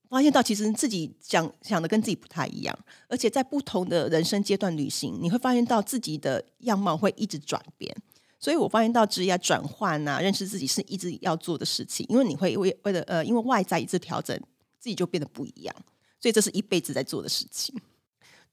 [0.08, 7.94] 发现到其实自己想想的跟自己不太一样，而且在不同的人生阶段旅行，你会发现到自己的样貌会一直转变。
[8.38, 14.38] 所以我发现到职业转换啊，认识自己是一直要做的事情，因为你会为为了呃，因为外在一直调整，
[14.78, 15.74] 自己就变得不一样，
[16.20, 17.74] 所以这是一辈子在做的事情。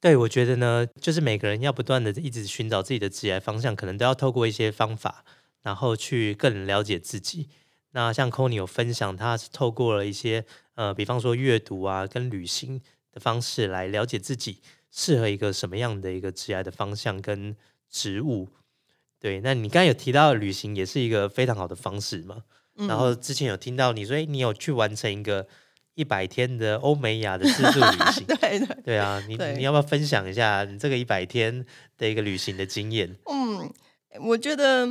[0.04, 5.24] 对，我觉得呢，就是每个人要不断的一直寻找自己的职业方向，可能都要透过一些方法，
[5.62, 7.48] 然后去更了解自己。
[7.92, 10.44] 那像 c o n y 有分享，他是透过了一些
[10.76, 12.82] 呃，比方说阅读啊，跟旅行
[13.14, 14.60] 的方式来了解自己
[14.92, 17.56] 适合一个什么样的一个职业的方向跟
[17.90, 18.50] 职务。
[19.22, 22.44] 对，那你刚才有提到旅行也是一个非常好的方式嘛？
[22.76, 25.48] 然后之前有听到你说，哎，你有去完成一个。
[25.96, 31.66] 一百天的欧美亚的自助旅行， 对对对啊，你你要不要分享一下你这个一百天
[31.98, 33.16] 的一个旅行的经验？
[33.26, 33.72] 嗯，
[34.22, 34.88] 我觉得，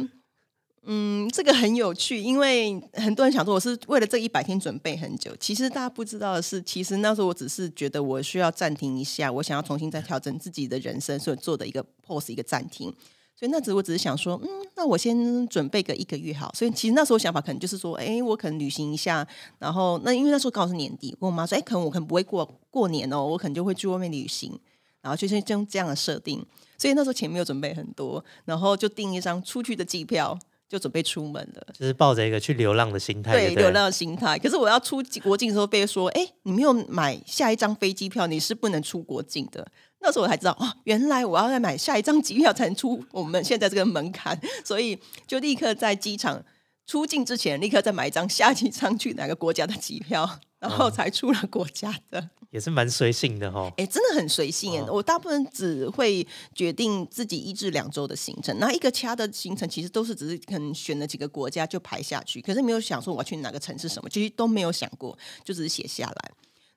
[0.85, 5.35] 嗯，这个很有趣，因为很多人想说我是为了这一百天准备很久。
[5.41, 12.95] 其实大家不知道的是，其实那时候我只是觉得我需要暂停一下，我想要重新再调整自己的人生，所以做的一个 pose 一个暂停。
[13.35, 16.53] 所以那时我只是想说，嗯，那我先准备个一个月好。
[16.55, 19.27] 所以其实那时候想法可能就是说，哎，我可能旅行一下，
[19.59, 24.57] 然后那因为那时候刚好是年底，跟我妈说，哎，可能我可能不会过过年哦，我可能就会去外面旅行，
[25.01, 26.45] 然后就是用这样的设定。
[26.79, 31.67] 所以那时候钱没有准备很多，然后就订一张出去的机票，就准备出门了。
[31.73, 34.39] 就是抱着一个去流浪的心态，对，流浪的心态。
[34.39, 39.67] 可是我要出国境的时候被说，哎，你没有买下一张飞机票，你是不能出国境的。
[40.03, 46.45] 那时候我才知道，哦，原来我要再买下一张机票才能出我们现在这个门槛， 所以就立刻在机场
[46.87, 52.31] 出境之前，立刻再买一张下机场去哪个国家的机票， 然后才出了国家的。
[52.51, 54.85] 也是蛮随性的哈，哎，真的很随性。
[54.89, 66.31] 我大部分只会决定自己一至两周的行程，那一个其他的行程其实都是只是可能选了几个国家就排下去，可是没有想说我要去哪个城市什么，其实都没有想过，就只是写下来。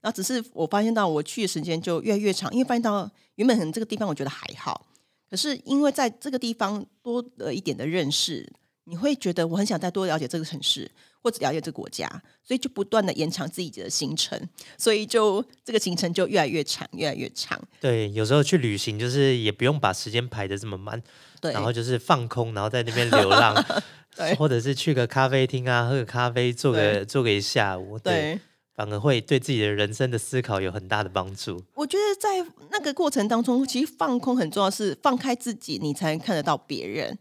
[0.05, 4.85] 然后只是我发现到我去的时间就越来越长，因为发现到原本可能这个地方我觉得还好，
[5.27, 8.47] 可是因为在这个地方多了一点的认识，
[8.83, 10.91] 你会觉得我很想再多了解这个城市
[11.23, 12.07] 或者了解这个国家，
[12.43, 14.39] 所以就不断的延长自己的行程，
[14.77, 17.59] 所以就这个行程就越来越长，越来越长。
[17.81, 21.01] 对，有时候去旅行就是也不用把时间排的这么满，
[21.41, 23.55] 对，然后就是放空，然后在那边流浪，
[24.15, 28.39] 对，或者是去个咖啡厅啊，喝个咖啡，坐个坐个一下午，对。
[28.75, 31.63] 反而会对自己的人生的思考有很大的帮助。
[31.73, 37.17] 我觉得在那个过程当中，其实放空很重要，是放开自己，你才能看得到别人。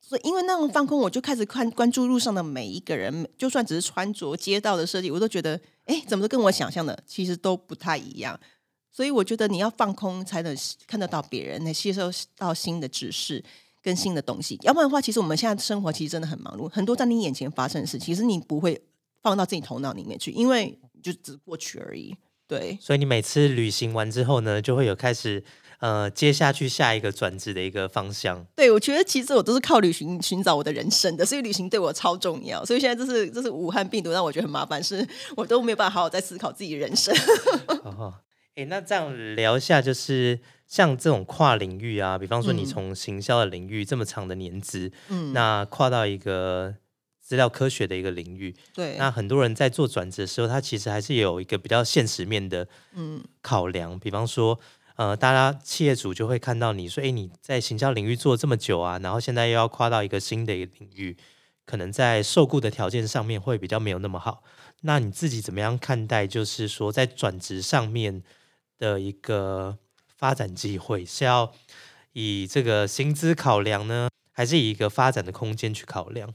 [0.00, 8.38] 所以，因为那种放空，我就开始看关注路上的每一个人，就算只是穿着、街道的设计，我都觉得，哎，怎么都跟我想象的其实都不太一样。
[8.90, 13.42] 所以，我觉得你要放空，才能看得到别人，能吸收到新的知识
[13.82, 14.58] 跟新的东西。
[14.62, 18.82] 要不然的话，其实我们现在生活其实真的很忙碌，很多在你眼前发生的事，其实你不会。
[19.24, 22.14] 放到自己头脑里面去，因为就只过去而已。
[22.46, 25.42] 对，所以你每次旅行完之后呢，就会有开始
[25.78, 28.44] 呃接下去下一个转职的一个方向。
[28.54, 32.62] 对，我觉得其实我都是靠旅行寻找我的人生的，所以旅行对我超重要。
[32.62, 35.08] 所以现在这是这是武汉病毒让我觉得很麻烦，是
[35.38, 37.16] 我都没有办法好好在思考自己人生。
[37.82, 38.12] 哦，
[38.56, 46.74] 哎，那这样聊一下，就是像这种跨领域啊，比方说你从行销的领域这么长的年资，嗯，那跨到一个。
[47.34, 54.56] 资料科学的一个领域，对，那很多人在做转职的时候，他其实还是有一个比较现实面的嗯考量，比方说，
[54.94, 61.16] 呃，大家企业主就会看到你说，哎，你在行销领域做这么久啊，然后现在又要跨到一个新的一个领域，
[61.66, 64.44] 可能在受雇的条件上面会比较没有那么好。
[64.82, 66.24] 那你自己怎么样看待？
[66.24, 68.22] 就是说，在转职上面
[68.78, 71.52] 的一个发展机会，是要
[72.12, 76.32] 以这个薪资考量呢，还是以一个发展的空间去考量？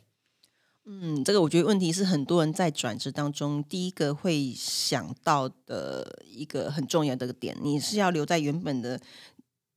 [0.91, 8.99] 嗯，这个我觉得问题是很多人在转职当中，第一个会想到的一个很重要的点，你是要留在原本的，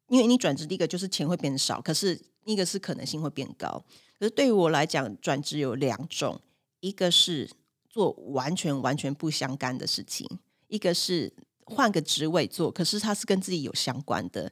[0.09, 3.85] 因为你转职第一个就是钱会变少，可是一个是可能性会变高。
[4.19, 6.41] 可是对于我来讲，转职有两种，
[6.81, 7.51] 一个是
[7.91, 10.27] 做完全完全不相干的事情，
[10.69, 11.31] 一个是
[11.67, 14.51] 换个职位做，可是它是跟自己有相关的。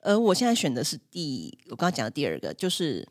[0.00, 3.08] 而我现在选的是第，我刚刚讲的第二个，就是。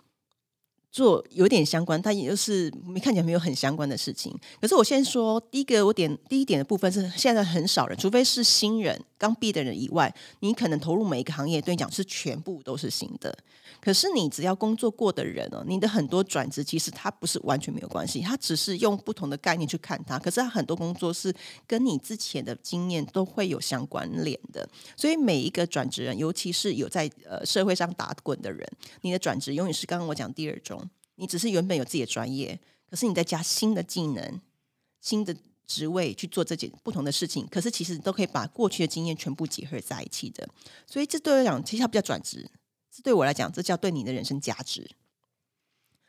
[0.91, 4.35] 做有点相关，但也就是没看起来没有很相关的事情。
[4.59, 13.37] 可是我先说第一个，我点第一点的部分是现在很少人，除非是新人刚毕业的人以外，你可能投入每一个行业，对你讲是全部都是新的。
[13.79, 20.17] 可是你只要工作过的人哦，你的很多转职其实它不是完全没有关系，它只是用不同的概念去看它。
[20.17, 21.31] 可是它很多工作是
[21.67, 24.67] 跟你之前的经验都会有相关联的。
[24.97, 28.67] 所以每一个转职人，尤其是有在呃社会上打滚的人，
[29.01, 30.89] 你的转职永远是刚刚我讲第二种。
[31.15, 34.41] 你只是原本有自己的专业，可是你在加新的技能、
[34.99, 35.35] 新的
[35.71, 40.45] 职位去做这件不同的事情，可是其实都可以把过去的经验全部结合在一起的。
[40.85, 42.39] 所以这对我来讲，其实它不叫转职；
[42.91, 44.89] 这对我来讲，这叫对你的人生价值。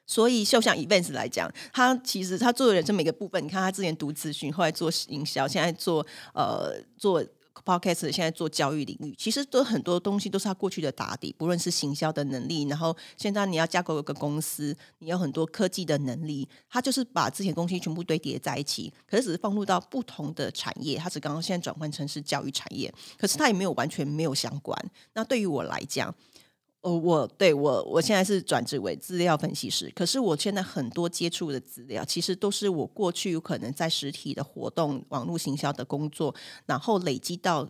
[0.04, 7.24] 所以，就像 Events 来讲，他其实他做的人生每个部分，你看他之前读资讯，后来做营销，现在做呃做。
[7.64, 24.76] Podcast 现在做教育领域，其实都很多东西都是他过去的打底，不论是行销的能力，然后现在你要架构一个公司，你有很多科技的能力，他就是把之前东西全部堆叠在一起，可是只是放入到不同的产业，他只刚刚现在转换成是教育产业，可是他也没有完全没有相关。
[25.14, 26.14] 那对于我来讲。
[26.82, 36.34] 哦，我对我我现在是转职为资料分析师，可是我现在很多接触的资料，其实都是我过去有可能在实体的活动、网络行销的工作，
[36.66, 37.68] 然后累积到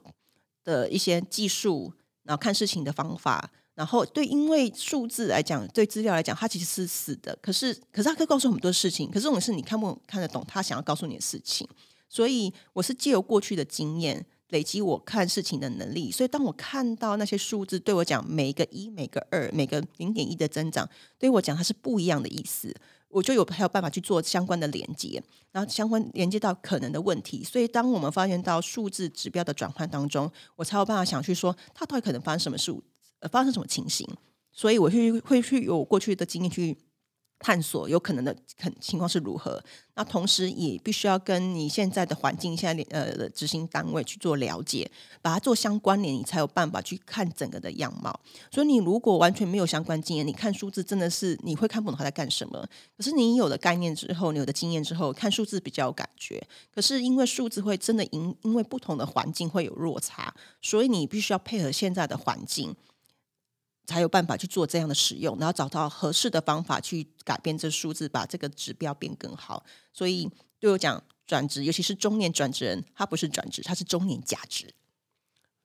[0.65, 11.69] 的一些技术，然后看事情的方法，然后对，因为数字来讲，对资料来讲，它其实是死的，可是可是它可以告诉很多事情，可是这种是你看不看得懂，他想要告诉你的事情，
[12.09, 14.25] 所以我是借由过去的经验。
[14.53, 20.89] 累积我看事情的能力，所以当我看到那些数字对我讲每一个一、每个二、每个零点一的增长，
[21.19, 22.75] 对我讲它是不一样的意思，
[23.09, 27.43] 我就有还有办法去做相关的连接，然后相关连接到可能的问题。
[27.43, 32.71] 所以当我们发现到数字指标的转换当中，我才有办法想去说它到底可能发生什么事，
[33.21, 34.07] 呃，发生什么情形。
[34.53, 36.77] 所以我去会去有过去的经验去。
[37.43, 39.61] 探索有可能的可情况是如何？
[39.95, 48.19] 那同时也必须要跟你现在的环境、现在呃执行单位去做了解，把它做相关联，你才有办法去看整个的样貌。
[48.51, 52.67] 所以你如果完全没有相关经验，你看数字真的是你会看不懂他在干什么。
[52.97, 56.43] 可是你有了概念之后，你有的经验之后，看数字比较有感觉。
[56.73, 62.75] 可是因为数字会真的因因为不同的环境会有落差，所以你必须要配合现在的环境。
[63.93, 69.65] 才有办法去做这样的使用，然后找到合适的方法去改变这数字，把这个指标变更好。
[69.93, 70.29] 所以
[70.59, 74.75] 对我讲，转职，尤其是中年转职人，他不是转职，他是中年价值。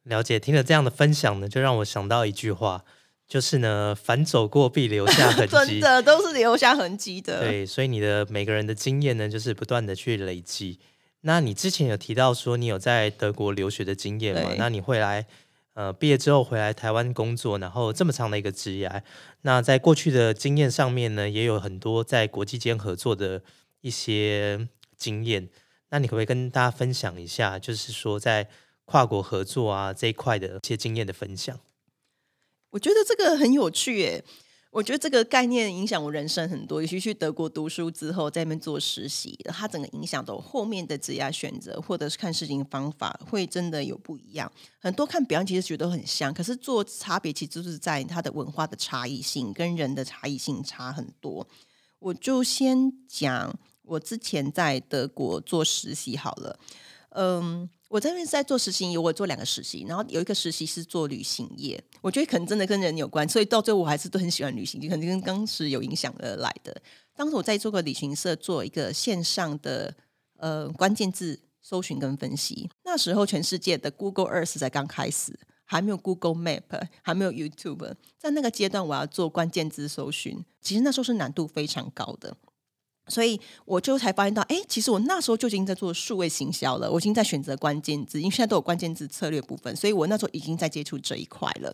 [0.04, 2.84] 了解，听了这样的分享呢，就让我想到一句话，
[3.28, 7.40] 就是呢，凡走过必留下痕迹， 真的都是留下痕迹的。
[7.42, 10.80] 对，所以你的每个人的经验呢，就是不断的去累积。
[11.21, 14.54] 那你之前有提到说，你有在德国留学的经验嘛？
[14.58, 15.25] 那你会来？
[15.78, 19.04] 呃，毕业之后回来台湾工作，然后这么长的一个职业，
[19.44, 23.44] 那在过去的经验上面呢，也有很多在国际间合作的
[23.82, 24.67] 一些
[24.98, 25.48] 经验。
[25.90, 28.50] 那你可不可以跟大家分享一下，就是说在
[28.86, 31.60] 跨国合作啊这一块的一些经验的分享？
[32.71, 34.23] 我觉得这个很有趣耶。
[34.70, 44.52] 我觉得这个概念影响我人生很多，尤其去德国读书之后，在那边做实习，它整个影响到后面的职业选择，或者是看事情方法，会真的有不一样。
[44.80, 51.48] 很多看表面其实觉得很像，可是做差别其实就是在它的文化的差异性跟人的差异性差很多。
[52.00, 56.60] 我就先讲我之前在德国做实习好了。
[57.12, 66.75] 嗯，我这边是在做实习，我做两个实习，然后有一个实习是做旅行业，我觉得可能真的跟人有关，所以到最后我还是都很喜欢旅行，就可能跟当时有影响而来的。
[67.15, 69.94] 当时我在做个旅行社，做一个线上的
[70.38, 75.40] 呃关键字搜寻跟分析，那时候全世界的 Google Earth 才刚开始。
[75.69, 82.38] 还没有 Google Map，还没有 YouTube，在那个阶段，我要做关键字搜寻，其实那时候是难度非常高的，
[83.08, 91.73] 所以我就才发现到，哎，其实我那时候就已经在做数位行销了，我已经在选择关键字，因为现在都有关键字策略部分，所以我那时候已经在接触这一块了。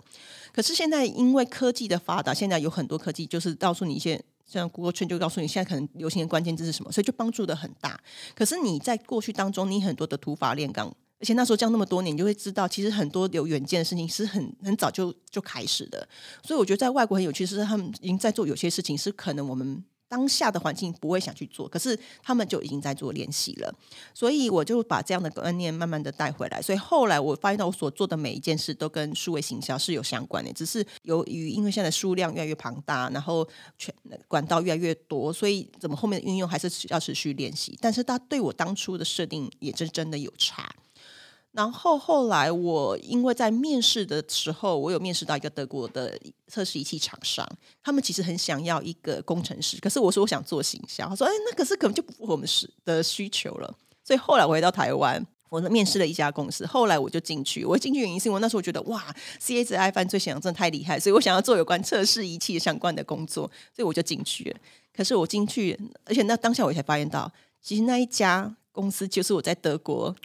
[0.51, 7.99] 可是现在因为科技的发达，现在有很多科技就是告诉你一些，像 Google Trend 就告诉你现在可能流行的关键字是什么，所以就帮助的很大。
[8.35, 10.93] 可是你在过去当中，你很多的土法炼钢。
[11.19, 16.05] 而且那时候教那么多年，你就会知道，其实很多有远见的事情是很很早就就开始的。
[16.45, 19.81] 所以我觉得在外国很有趣，是他们已经在做有些事情，是可能我们
[20.13, 23.73] 当下的环境不会想去做，可是他们就已经在做练习了。
[24.13, 26.61] 所以我就把这样的观念慢慢的带回来。
[26.61, 33.47] 所以后来我发现到，我所做的每一件事都跟数位行销是有相关的，只是由于因为现在数量越来越庞大，然后
[33.79, 33.91] 全
[34.27, 37.75] 管道越来越多，所以怎么后面的运用还是要持续练习。
[37.81, 40.71] 但是它对我当初的设定也是真的有差。
[41.53, 47.47] 然后后来，我因为在面试的时候，我有面试到一个德国的测试仪器厂商，
[47.83, 57.63] 他们其实很想要一个工程师，可是我说我想做行销，他说：“哎，那可是可能就不符合我们是的需求了。”所以后来我回到台湾，我面试了一家公司，后来我就进去。
[57.63, 59.05] 我进去原因是因为那时候我觉得哇
[59.39, 63.43] ，C S I 犯罪想真的太厉害，所以我想要做有关测试仪器相关的工作，
[63.75, 64.57] 所以我就进去了。
[64.91, 67.31] 可是我进去，而且那当下我才发现到，
[67.61, 70.15] 其实那一家公司就是我在德国。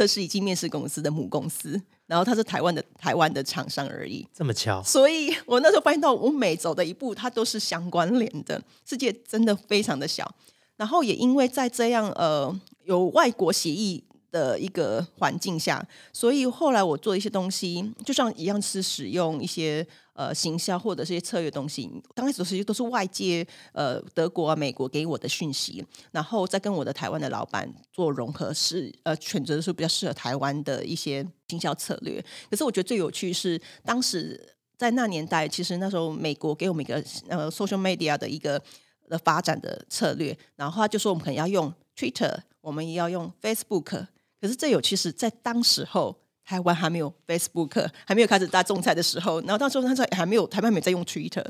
[0.00, 4.82] 测试仪器面试公司的母公司，然后它是台湾的台湾的厂商而已，这么巧。
[4.82, 8.58] 所以我那时候发现到，我每走的一步，它都是相关联的。
[8.88, 10.34] 世界真的非常的小，
[10.78, 12.50] 然后也因为在这样呃
[12.84, 14.02] 有外国协议。
[14.30, 21.90] 的一个环境下，所以后来我做一些东西，就像一样是使用一些呃行销或者是些策略东西。
[22.14, 32.24] 刚开始其实都是外界呃德国啊、美国给我的讯息，然后再跟我的台湾的老板做融合，是呃选择的是比较适合台湾的一些行销策略。
[32.48, 38.62] 可是我觉得最有趣是，当时在那年代，其实那时候美国给我们一个呃 social media 的一个
[39.08, 44.06] 的发展的策略，然后他就说我们可能要用 Twitter，我们也要用 Facebook。
[44.40, 51.46] 可是这有，其实，在当时候，台湾还没有 Facebook，还没有开始大众菜的时候，然后到时候那时候还没有台湾没在用 Twitter，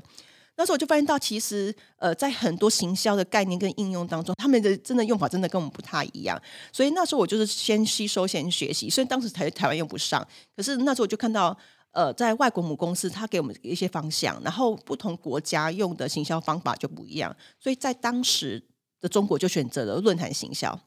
[0.56, 6.36] 那时候我就发现到，其实呃，在很多行销的概念跟应用当中，他们的真的用法真的跟我们不太一样。
[6.72, 8.90] 所以那时候我就是先吸收、先学习。
[8.90, 10.26] 虽然当时台台湾用不上，
[10.56, 11.56] 可是那时候我就看到，
[11.92, 17.34] 呃，在外国母公司，他给我们一些方向，然后不同国家用的行销方法就不一样。
[17.58, 18.62] 所以在当时
[19.00, 20.78] 的中国就选择了论坛行销。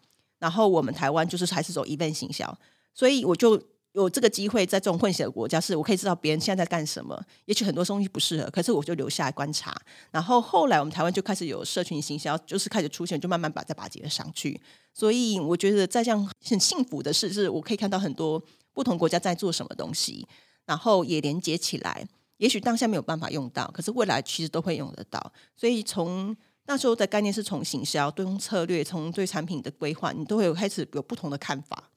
[0.44, 2.54] 然后我们台湾就是还是走 event 行销，
[2.94, 3.58] 所以我就
[3.94, 7.18] 有这个机会在这种混血的国家，是我可以知道别人现在在干什么。
[7.46, 9.74] 也许很多东西不适合，可是我就留下来观察。
[10.12, 14.60] 然后后来我们台湾就开始有社群行销，就是开始出现，就慢慢把再把接上去。
[14.94, 20.28] 所以我觉得在这样很幸福的事，是我可以看到很多不同国家在做什么东西，
[20.66, 22.06] 然后也连接起来。
[22.36, 25.32] 也许当下没有办法用到，可是未来其实都会用得到。
[25.56, 26.36] 所以从
[26.66, 31.92] 那时候的概念是从行销、对策略、从对产品的规划，你都会有开始有不同的看法。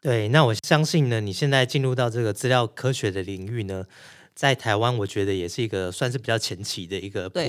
[0.00, 3.86] 对，那我相信呢，你现在进入到这个资料科学的领域呢，
[4.34, 7.40] 在台湾，我觉得也是一个算是比较前期的一个铺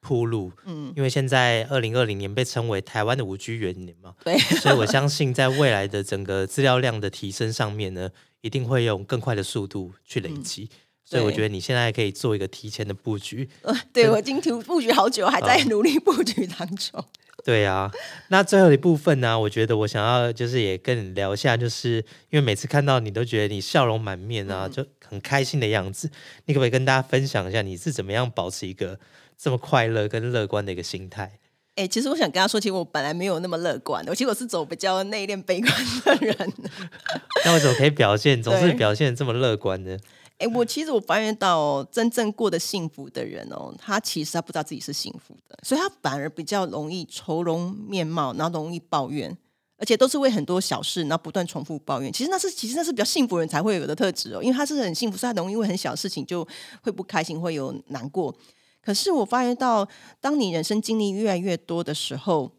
[0.00, 0.52] 铺路。
[0.66, 8.10] 嗯，因为现在二零二零年被称为台湾的五 G 元年嘛，对， 所以我相信在未来的整个资料量的提升上面呢，
[8.42, 10.68] 一定会用更快的速度去累积。
[11.04, 13.48] 所以我觉得你现在可以做一个提前的布局。
[13.62, 17.04] 呃，对我已经布布局好久，还在努力布局当中。
[17.44, 17.92] 对啊，
[18.28, 19.38] 那最后一部分呢？
[19.38, 21.96] 我觉得我想要就是也跟你聊一下，就是
[22.30, 26.10] 因为每次看到你都觉得你笑容满面啊，就很开心的样子。
[26.46, 28.98] 你可不可以跟大家分享一下你是怎么样保持一个
[29.36, 31.38] 这么快乐跟乐观的一个心态？
[31.74, 35.72] 哎，其实我想跟他说，其实我本来没有那么乐观的，我其实我是走比较内敛悲观
[36.04, 36.52] 的人。
[37.44, 39.98] 那为什么可以表现总是表现这么乐观呢？
[40.38, 49.36] 哎，我其实我发现到，真正过得幸福的人哦，他其实他不知道自己是幸福的，所以他反而比较容易愁容面貌，然后容易抱怨，
[49.78, 52.12] 而且都是为很多小事，然后不断重复抱怨。
[52.12, 56.46] 其实那是其实那是比较幸福人才会有的特质哦，因为他是很幸福，所以他容易因为很小的事情就
[56.82, 58.34] 会不开心，会有难过。
[58.82, 59.88] 可是我发现到，
[60.20, 62.50] 当你人生经历越来越多的时候，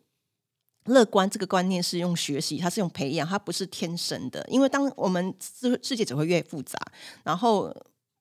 [0.85, 4.45] 乐观这个观念是用学习，它是用培养，它不是天生的。
[4.49, 6.77] 因为当我们世世界只会越复杂，
[7.23, 7.75] 然后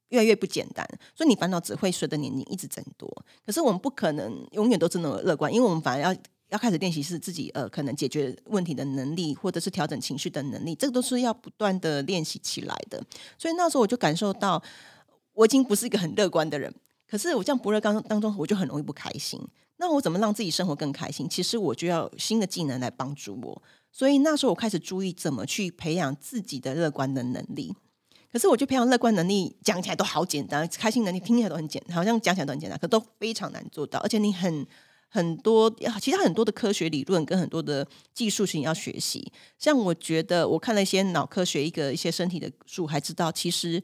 [0.09, 3.09] 越来越不简单，所以你烦恼只会随着年龄一直增多。
[3.45, 13.03] 可是我们不可能永远都真的乐观，因为我们反而要要开始练习是自己呃可能解决问题的能力，或者是调整情绪的能力，这个都是要不断的练习起来的。
[13.37, 14.63] 所以那时候我就感受到，
[15.33, 16.73] 我已经不是一个很乐观的人，
[17.09, 19.41] 可是我这样不乐观当中，我就很容易不开心。
[19.77, 21.29] 那我怎么让自己生活更开心？
[21.29, 23.63] 其实我就要新的技能来帮助我。
[23.91, 27.75] 所以那时候我开始注意怎么去培养自己的乐观的能力。
[28.33, 34.01] 可是我觉得培养乐观能力讲起来都好简单，开心能力听起来都很简单，好像讲起来都很简单，可都非常难做到。
[34.01, 34.67] 而且你很
[35.09, 39.33] 很多其他很多的科学理论跟很多的技术性要学习。
[39.57, 43.81] 像我觉得我看了一些脑科学一个一些身体的书，还知道其实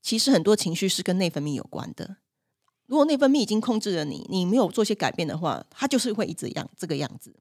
[0.00, 2.16] 其实很多情绪是跟内分泌有关的。
[2.90, 7.32] 如果内分泌已经控制了你，你没有做些改变的话，它就是会一直样这个样子。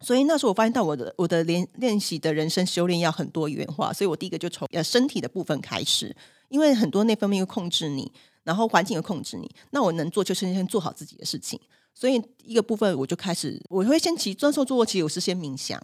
[0.00, 6.14] 所以那时候我发现到我的我的练练习的人生修炼要很多元化，所以我第一个就从呃身体的部分开始，
[6.48, 8.10] 因为很多内分泌会控制你，
[8.42, 11.60] 然后环境会控制你，那我能做就是先做好自己的事情。
[11.94, 15.80] 所以一个部分我就开始，我会先其专注做，其实我是先冥想，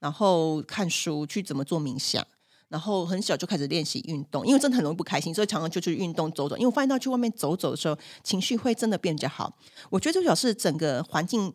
[0.00, 2.26] 然后看书去怎么做冥想，
[2.72, 6.56] 然后很小就开始练习运动，因为真的很容易不开心，所以常常就去运动走走。
[6.56, 9.54] 因为我发现到去外面走走的时候，情绪会真的变比较好。
[9.90, 11.52] 我觉得就表示整个环境。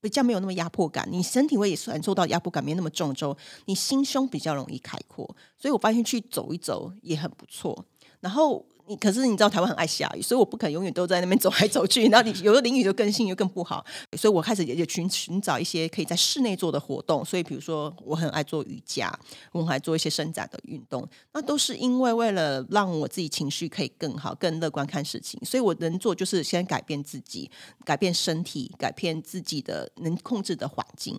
[0.00, 5.24] 比较没有那么压迫感，你身体会也感受到压迫感没那么重之后，你心胸比较容易开阔，
[5.56, 7.84] 所以我发现去走一走也很不错。
[8.18, 8.66] 然后。
[8.88, 12.08] 你可是你知道台湾很爱下雨，所以我不可能永远都在那边走来走去。
[12.08, 13.84] 然后你有的淋雨就更新又更不好，
[14.18, 17.24] 所以我开始也也寻寻找一些可以在室内做的活动。
[17.24, 19.16] 所以比如说我很爱做瑜伽，
[19.52, 25.40] 我还做一些伸展的运动，那都是因为为了让我自己情绪可以更好、更乐观看事情。
[25.44, 27.48] 所以我能做就是先改变自己，
[27.84, 31.18] 改变身体，改变自己的能控制的环境，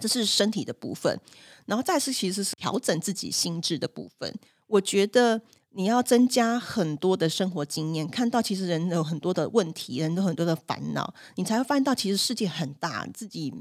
[0.00, 1.20] 这是身体的部分。
[1.66, 4.34] 然后再是其实是调整自己心智的部分。
[4.66, 5.40] 我觉得。
[5.76, 13.52] 你要增加很多的生活经验，看到其实人有很多的问题，人都很多的烦恼，你才会发现到其实世界很大，自己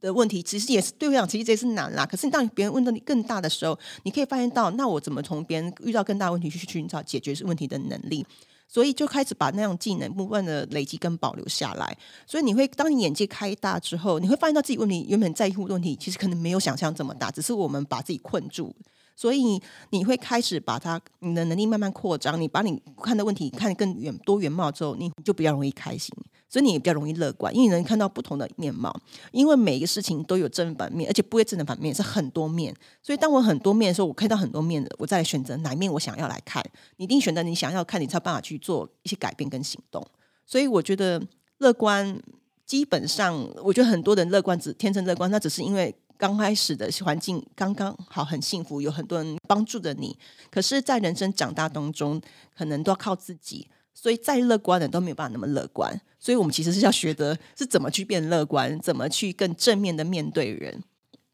[0.00, 2.04] 的问题其实也是对我讲，其实这也是难啦。
[2.04, 8.26] 可是你当别人问到你更大的时候，你可以发现到，那我怎么从别人遇到更大问题去寻找解决问题的能力？
[8.66, 11.96] 所以就开始把那种技能不断的累积跟保留下来。
[12.24, 18.74] 所以你会当你眼界开大之后，你会发现到自己问题原本在乎的问题，其实可能没有想象这么大，只是我们把自己困住。
[19.14, 22.40] 所以你会开始把它，你的能力慢慢扩张。
[22.40, 26.14] 你把你看的问题看得更远、多元貌之后，你就比较容易开心，
[26.48, 28.94] 所以你也比较容易乐观，因为你能看到不同的面貌。
[29.30, 32.74] 因为每一个事情都有正反面，而且不会正反面是很多面。
[33.02, 36.64] 所以当我很多面的时候，我看到很多面的，我再选择哪一面我想要来看。
[36.96, 40.02] 你一定选择你想要看，你才有办法去做一些改变跟行动。
[40.46, 41.22] 所以我觉得
[41.58, 42.18] 乐观，
[42.64, 45.94] 基本上我觉得很多人乐观只天生乐观，那只是因为。
[46.20, 50.14] 刚开始的环境刚刚好，很幸福，有很多人帮助着你。
[50.50, 52.20] 可是，在人生长大当中，
[52.54, 55.98] 可能都要靠自己，所以再乐观的都没有办法那么乐观。
[56.18, 60.84] 所以我们其实是要学的是怎么去变乐观，怎么去更正面的面对人。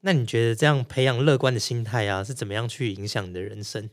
[0.03, 3.91] 那你觉得这样培养乐观的心态啊，是怎么样去影响你的人生？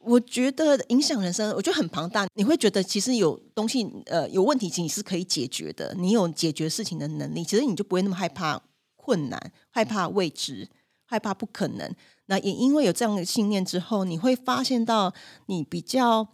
[0.00, 2.26] 我觉得影响人生，我觉得很庞大。
[2.34, 5.94] 你会觉得其实有东西，呃，有问题其实你是可以解决的。
[5.98, 8.62] 你有解决事情的能力，其实你就不会那么害怕。
[9.04, 10.66] 困难、害怕未知、
[11.04, 11.94] 害怕不可能，
[12.26, 15.12] 那也因为有这样的信念之后，你会发现到
[15.46, 16.26] 你比较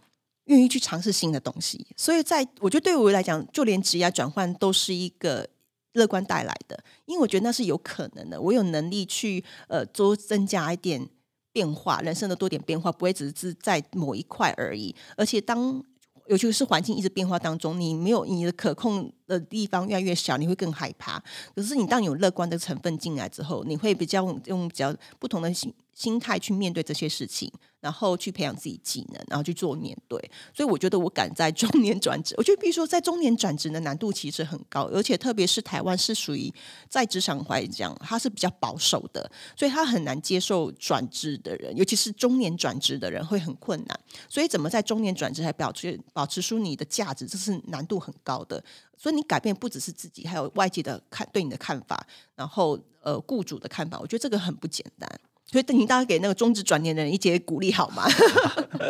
[0.45, 1.85] 愿意去尝试新的东西。
[1.97, 5.49] 所以，在我觉得对我来讲，就连职业转换都是一个
[5.93, 8.39] 乐观带来的，因为我觉得那是有可能的。
[8.39, 11.09] 我有能力去呃多增加一点
[11.51, 14.95] 变化，人生的多点变化，不会只是在某一块而已。
[15.17, 15.83] 而且当
[16.31, 21.21] 尤其是环境一直变化当中，你没有你的可控的地方越来越小，你会更害怕。
[21.53, 25.53] 可是你当你有乐观的成分进来之后，你会比较用比较不同的
[25.93, 27.51] 心态去面对这些事情。
[27.81, 30.19] 然后去培养自己技能，然后去做面对。
[30.55, 32.35] 所以我觉得我敢在中年转职。
[32.37, 36.53] 我觉得，比如说在中年转职的难度其实很高，而且特别是台湾是属于
[36.87, 39.27] 在职场来讲，它是比较保守的，
[39.57, 43.99] 所以他很难接受转职的人，尤其是中年转职的人会很困难。
[44.29, 48.63] 所以怎么在中年转职还保持保持出你的价值，这是难度很高的。
[48.95, 55.09] 所以你改变不只是自己，还有外界的看对你的看法，然后呃雇主的看法，我觉得这个很不简单。
[55.51, 58.05] 所以，你大家给那个中职转年的人一些鼓励好吗？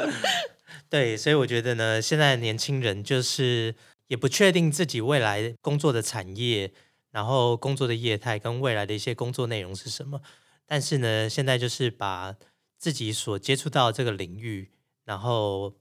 [0.89, 3.74] 对，所以我觉得呢，现在年轻人就是
[4.07, 6.72] 也不确定自己未来工作的产业，
[7.09, 10.22] 然后工作的业态跟未来的一些工作内容是什么。
[10.68, 12.36] 但是呢，现在就是把
[12.78, 14.70] 自己所接触到这个领域，
[15.05, 15.74] 然后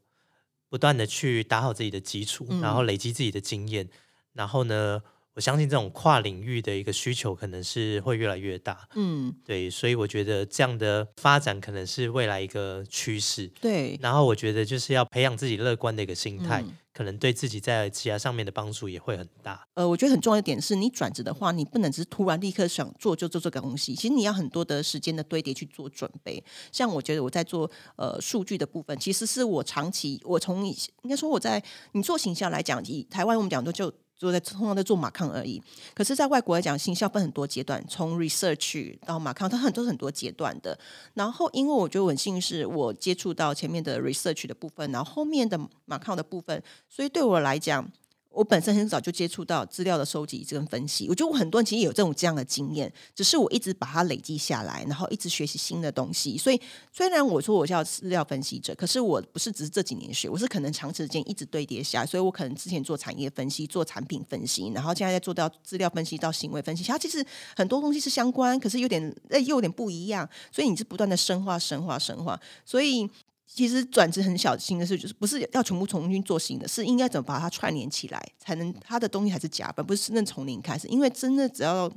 [0.69, 3.89] 不断的去打好自己的基础，然后累积自己的经验，
[4.33, 5.03] 然后呢，
[5.35, 8.89] 我相信这种跨领域的一个需求可能是会越来越大。
[8.95, 13.47] 嗯，对，所以我觉得这样的发展可能是未来一个趋势。
[13.61, 19.65] 对，然后我觉得就是要培养自己乐观的一个心态，嗯可能对自己在其他上面的帮助也会很大。
[19.75, 26.43] 呃，我觉得很重要一点是你转职的话，你不能只是突然立刻想做就做这个东西，其实你要很多的时间的堆叠去做准备。
[26.73, 31.63] 像我觉得我在做呃数据的部分，其实是我长期我从以应该说我在
[31.93, 33.91] 你做形象来讲，以台湾我们讲的就。
[34.21, 35.63] 就在通常在做马康而已，
[35.95, 40.79] 可是，在外国来讲，行销分很多阶段，从 research 到马康，它很多很多阶段的。
[41.15, 47.91] 然后，因为我觉得很幸运是我接触到前面的 research 的部分，然后后面的马康的部分，所以对我来讲。
[48.33, 56.39] 我本身很早就接触到资料的收集跟分析，我觉得我很多人其实有这种这样的经验，只是我一直把它累积下来，然后一直学习新的东西。
[56.39, 56.61] 所以
[56.93, 62.07] 虽然我说我叫资料分析者，可是我不是只是这几年学，我是可能长时间一直堆叠下。
[62.07, 67.25] 所以我可能之前做产业分析、做产品分析，然后现在在做到资料分析到行为分析，它其实
[67.57, 70.29] 很多东西是相关，可是有点又有点不一样。
[70.53, 73.11] 所以你是不断的深化、深化、深化，所以。
[73.53, 80.87] 其实转职很小心的事，就是不是要全部重新做新的，是应该怎么把它串联起来，才能它的东西还是甲本，不是真正从零开始。
[80.87, 81.91] 因为真的只要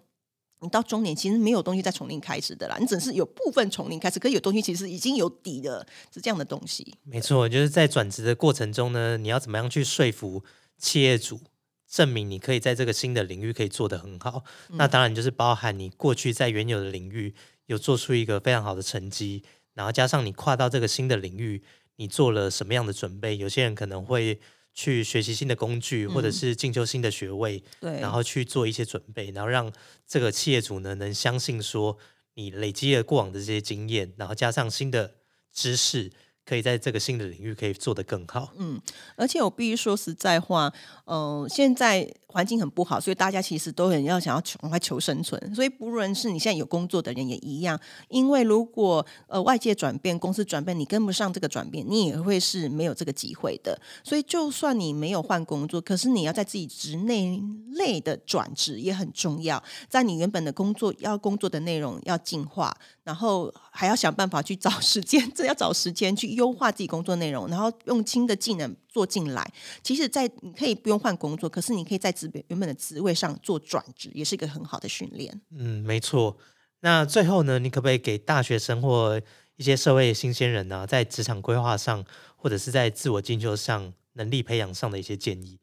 [0.62, 6.96] 你到中年，其实没有东西再从零开始的啦，你只是有部分从零开始，可是有东西其实已经有底的，是这样的东西。
[7.04, 10.44] 没错，就是在转职的过程中呢，你要怎么样去说服
[10.80, 11.40] 企业主，
[11.88, 14.44] 证明你可以在这个新的领域可以做得很好？
[14.70, 17.36] 那当然就是包含你过去在原有的领域
[17.68, 19.44] 有做出一个非常好的成绩。
[19.74, 21.64] 然后加上你跨到这个新的领域，
[21.98, 23.38] 你做了什么样的准备？
[23.38, 24.40] 有些人可能会
[24.74, 29.72] 去学习新的工具，或者是进修新的学位，对，然后去做一些准备，然后让
[30.08, 31.98] 这个企业主呢能相信说
[32.36, 35.16] 你累积了过往的这些经验，然后加上新的
[35.52, 36.12] 知识。
[36.46, 38.52] 可以在这个新的领域可以做得更好。
[38.58, 38.78] 嗯，
[39.16, 40.74] 而且我必须说实在话，
[41.06, 45.40] 嗯，现在环境很不好，所以大家其实都很要想要赶快求生存。
[45.54, 47.80] 所以不论是你现在有工作的人也一样，
[48.10, 53.80] 因为如果呃外界转变、公司转变，你跟不上这个转变，你也会是没有这个机会的。
[54.04, 57.40] 所以就算你没有换工作，可是你要在自己职内
[57.78, 62.76] 内的转职也很重要，在你原本的工作要工作的内容要进化。
[63.04, 69.46] 然后还要想办法去找时间， 这要找时间去优化自己工作内容，然后用新的技能做进来。
[69.84, 75.42] 其实，在你可以不用换工作，可是你可以在职原本的职位上做转职，也是一个很好的训练。
[75.56, 76.38] 嗯，没错。
[76.82, 79.22] 那最后呢，你可不可以给大学生或
[79.56, 82.04] 一些社会新鲜人呢，在职场规划上，
[82.36, 85.60] 或者是在自我进修上、能力培养上的一些建议？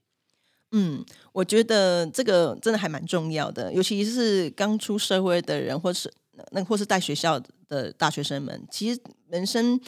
[0.72, 6.12] 嗯，我觉得这个真的还蛮重要的，尤其是刚出社会的人，或是。
[6.52, 7.38] 那或是在学校
[7.68, 8.98] 的大学生们，其实
[9.28, 9.78] 人生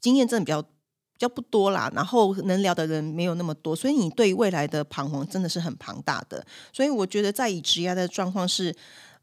[0.00, 0.68] 经验真的比较比
[1.22, 6.44] 较不多啦，然后能聊的人没有那么多，所以你对未来的彷徨真的是很庞大的。
[6.72, 8.74] 所以我觉得在以职业的状况是，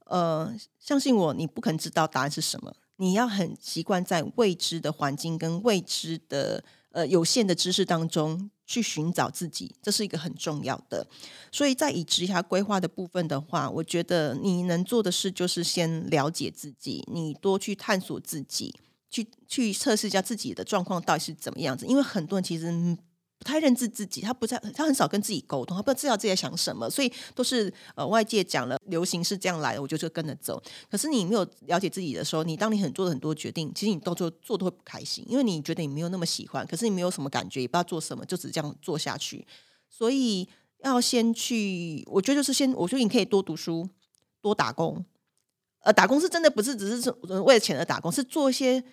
[0.05, 8.49] 呃，相信我，你不可能知道答案是什么，你要很习惯在未知的环境跟未知的呃有限的知识当中。
[8.69, 11.03] 去寻找自己，这是一个很重要的。
[11.51, 18.71] 所以在以职业规划的部分的话，我觉得你能做的事就是先了解自己，你多去探索自己，
[19.09, 21.85] 去去测试一下自己的状况到底是怎么样子。
[21.85, 22.97] 因为很多人其实。
[23.41, 30.61] 不太认知自己，他不在，他很少跟自己沟通，他不知道自己在想什么，所以都是呃外界讲了，流行是这样来，我就就跟着走。
[30.91, 39.47] 可是你没有了解自己的时候，你当你很做的很多决定，其实你到最后做都会不开心，因为你觉得你没有那么喜欢，可是你没有什么感觉，也不知道做什么，就只这样做下去。
[39.87, 40.45] 所以
[40.83, 43.87] 要先去，我觉得就是先，我觉得你可以多读书，
[44.41, 45.05] 多打工。
[45.83, 47.09] 呃，打工是真的不是只是
[47.43, 48.83] 为了钱而打工，是做一些。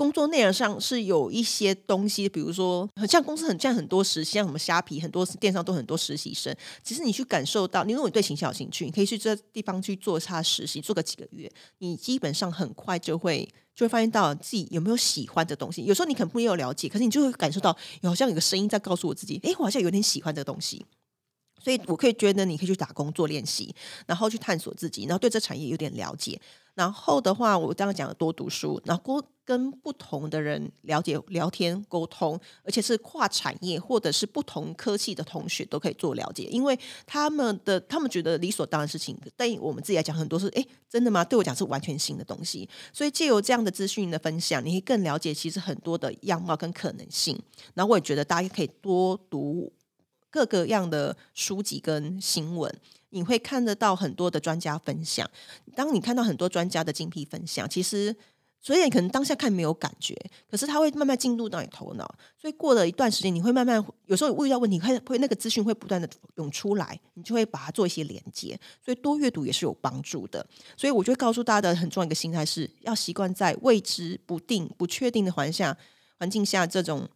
[0.00, 6.56] 工作内容上是有一些东西，比如说，像公司很像很多实习，像什么虾皮，很多电商都很多实习生。
[6.82, 15.84] 其实你去感受到，你如果你对形象有兴趣，你可以去这地方去做下实习，做个几个月，你基本上很快就会就会发现到自己有没有喜欢的东西。
[15.84, 20.82] 有时候你可能不有了解，可是你就会感受到，好像有个声音在告诉我自己，哎，我好像有点喜欢这个东西。
[21.62, 23.74] 所以我可以觉得你可以去打工做练习，
[24.06, 26.40] 然后去探索自己，然后对这产业有点了解。
[26.74, 41.24] 然后的话，我刚刚讲的多读书，然后多跟不同的人了解、聊天、沟通，而且是跨产业或者是不同科系的同学都可以做了解，因为他们的他们觉得理所当然的事情，但我们自己来讲，很多是哎，真的吗？
[41.24, 42.66] 对我讲是完全新的东西。
[42.92, 47.38] 所以借由这样的资讯的分享，你可以更了解其实很多的样貌跟可能性。
[47.74, 49.70] 然后我也觉得大家可以多读
[50.30, 52.72] 各个样的书籍跟新闻。
[53.12, 55.28] 你会看得到很多的专家分享。
[55.74, 58.14] 当你看到很多专家的精辟分享，其实
[58.60, 60.14] 所以可能当下看没有感觉，
[60.48, 62.08] 可是它会慢慢进入到你头脑。
[62.38, 68.56] 所以过了一段时间，你会慢慢有时候遇到问题，会会那个资讯会不断的涌出来，你就会把它做一些连接。
[68.84, 70.46] 所以多阅读也是有帮助的。
[70.76, 75.76] 所以我就会告诉大家的很重要一个心态是要习惯在未知、不定、不确定的环境下
[76.18, 77.08] 环境下，这种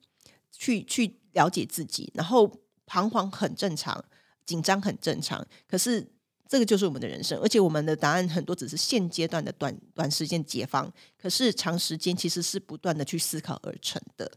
[0.51, 2.51] 去去了解自己，然后
[2.87, 4.05] 彷徨很正常，
[4.47, 5.47] 紧张很正常。
[5.66, 6.09] 可是。
[6.47, 14.30] 这个就是我们的人生，而且我们的答案很多只是现阶段的短短时间解放，可是长时间其实是不断的去思考而成的。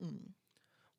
[0.00, 0.18] 嗯，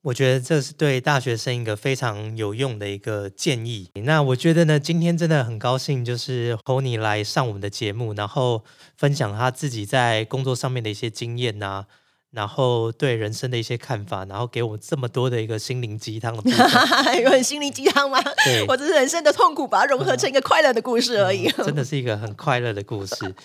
[0.01, 3.91] 我觉得这是对大学生一个非常有用的一个建议。
[4.05, 8.63] 那我觉得呢，今天真的很高兴，就是 h o n y 来上我们的节目，然后
[8.95, 11.85] 分享他自己在工作上面的一些经验呐。
[12.31, 16.51] 然后对人生的一些看法，然后给我这么多的一个心灵鸡汤的，
[17.21, 18.19] 有很心灵鸡汤吗？
[18.45, 21.49] 对，或者是人生的痛苦，把它融合成一个快乐的故事而已。
[21.51, 23.35] 真的 是一个很快乐的故事。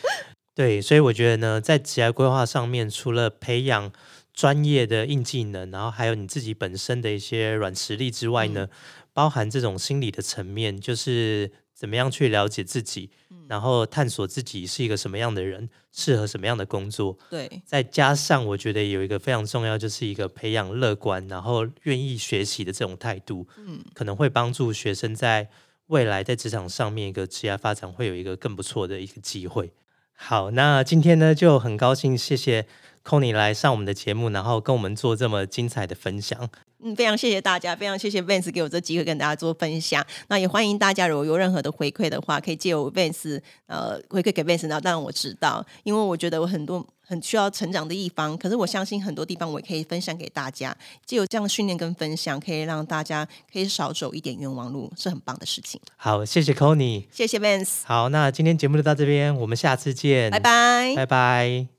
[0.55, 3.93] 对，所以我觉得呢，在职业规划上面，除了培养
[4.33, 8.69] 专业的硬技能，然后还有你自己本身的一些软实力之外呢，
[9.13, 13.11] 包含这种心理的层面，就是怎么样去了解自己。
[13.49, 17.17] 然后探索自己是一个什么样的人，适合什么样的工作。
[17.31, 25.49] 对，再加上我觉得有一个非常重要，就是一个培养乐观，然后愿意学习的这种态度，嗯，可能会帮助学生在
[25.87, 29.73] 未来在职场上面一个职业发展会有一个更不错的一个机会。
[30.17, 32.63] 好，那今天呢就很高兴，谢谢
[33.05, 36.51] c o n y 来上我们的节目，然后跟我们做这么精彩的分享。
[36.83, 40.05] 嗯，非常谢谢大家，非常谢谢 Vance 给我这机会跟大家做分享。
[40.29, 50.77] 那也欢迎大家如果有任何的回馈的话，可以借由 Vance 呃回馈给 Vance，然后让我知道，因为我觉得我很多很需要成长的地方，可是我相信很多地方我也可以分享给大家。
[51.07, 55.81] 借由这样的训练跟分享，可以让大家可以少走一点冤枉路，是很棒的事情。
[55.97, 57.81] 好，谢谢 c o n y 谢谢 Vance。
[57.85, 61.76] 好，那今天节目就到这边，我们下次见，拜拜，拜拜。